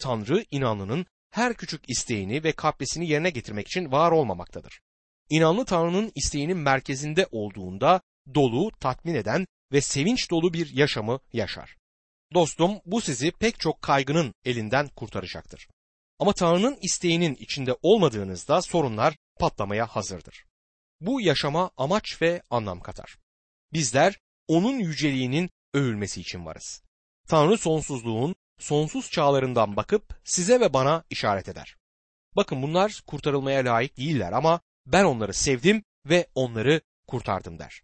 Tanrı 0.00 0.44
inanlının 0.50 1.06
her 1.30 1.54
küçük 1.54 1.90
isteğini 1.90 2.44
ve 2.44 2.52
kaprisini 2.52 3.08
yerine 3.08 3.30
getirmek 3.30 3.66
için 3.68 3.92
var 3.92 4.12
olmamaktadır. 4.12 4.80
İnanlı 5.30 5.64
Tanrı'nın 5.64 6.12
isteğinin 6.14 6.56
merkezinde 6.56 7.26
olduğunda 7.30 8.00
dolu, 8.34 8.70
tatmin 8.80 9.14
eden 9.14 9.46
ve 9.72 9.80
sevinç 9.80 10.30
dolu 10.30 10.52
bir 10.52 10.74
yaşamı 10.74 11.20
yaşar. 11.32 11.76
Dostum 12.34 12.80
bu 12.86 13.00
sizi 13.00 13.30
pek 13.30 13.60
çok 13.60 13.82
kaygının 13.82 14.34
elinden 14.44 14.88
kurtaracaktır. 14.88 15.68
Ama 16.18 16.32
Tanrı'nın 16.32 16.78
isteğinin 16.82 17.34
içinde 17.34 17.76
olmadığınızda 17.82 18.62
sorunlar 18.62 19.16
patlamaya 19.40 19.86
hazırdır. 19.86 20.44
Bu 21.00 21.20
yaşama 21.20 21.70
amaç 21.76 22.22
ve 22.22 22.42
anlam 22.50 22.80
katar. 22.80 23.18
Bizler 23.72 24.20
onun 24.48 24.78
yüceliğinin 24.78 25.50
övülmesi 25.74 26.20
için 26.20 26.46
varız. 26.46 26.82
Tanrı 27.28 27.58
sonsuzluğun 27.58 28.34
sonsuz 28.58 29.10
çağlarından 29.10 29.76
bakıp 29.76 30.20
size 30.24 30.60
ve 30.60 30.72
bana 30.72 31.04
işaret 31.10 31.48
eder. 31.48 31.76
Bakın 32.36 32.62
bunlar 32.62 33.02
kurtarılmaya 33.06 33.64
layık 33.64 33.96
değiller 33.96 34.32
ama 34.32 34.60
ben 34.86 35.04
onları 35.04 35.34
sevdim 35.34 35.84
ve 36.06 36.26
onları 36.34 36.80
kurtardım 37.06 37.58
der. 37.58 37.82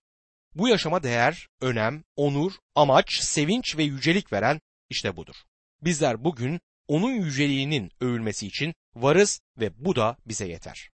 Bu 0.55 0.69
yaşama 0.69 1.03
değer, 1.03 1.49
önem, 1.61 2.05
onur, 2.17 2.53
amaç, 2.75 3.13
sevinç 3.21 3.77
ve 3.77 3.83
yücelik 3.83 4.33
veren 4.33 4.61
işte 4.91 5.17
budur. 5.17 5.37
Bizler 5.83 6.25
bugün 6.25 6.61
onun 6.89 7.13
yüceliğinin 7.13 7.91
övülmesi 8.01 8.47
için 8.47 8.75
varız 8.95 9.41
ve 9.59 9.85
bu 9.85 9.97
da 9.97 10.17
bize 10.27 10.47
yeter. 10.47 10.91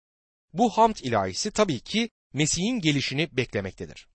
Bu 0.53 0.69
hamd 0.69 0.95
ilahisi 1.01 1.51
tabii 1.51 1.79
ki 1.79 2.09
Mesih'in 2.33 2.79
gelişini 2.79 3.37
beklemektedir. 3.37 4.05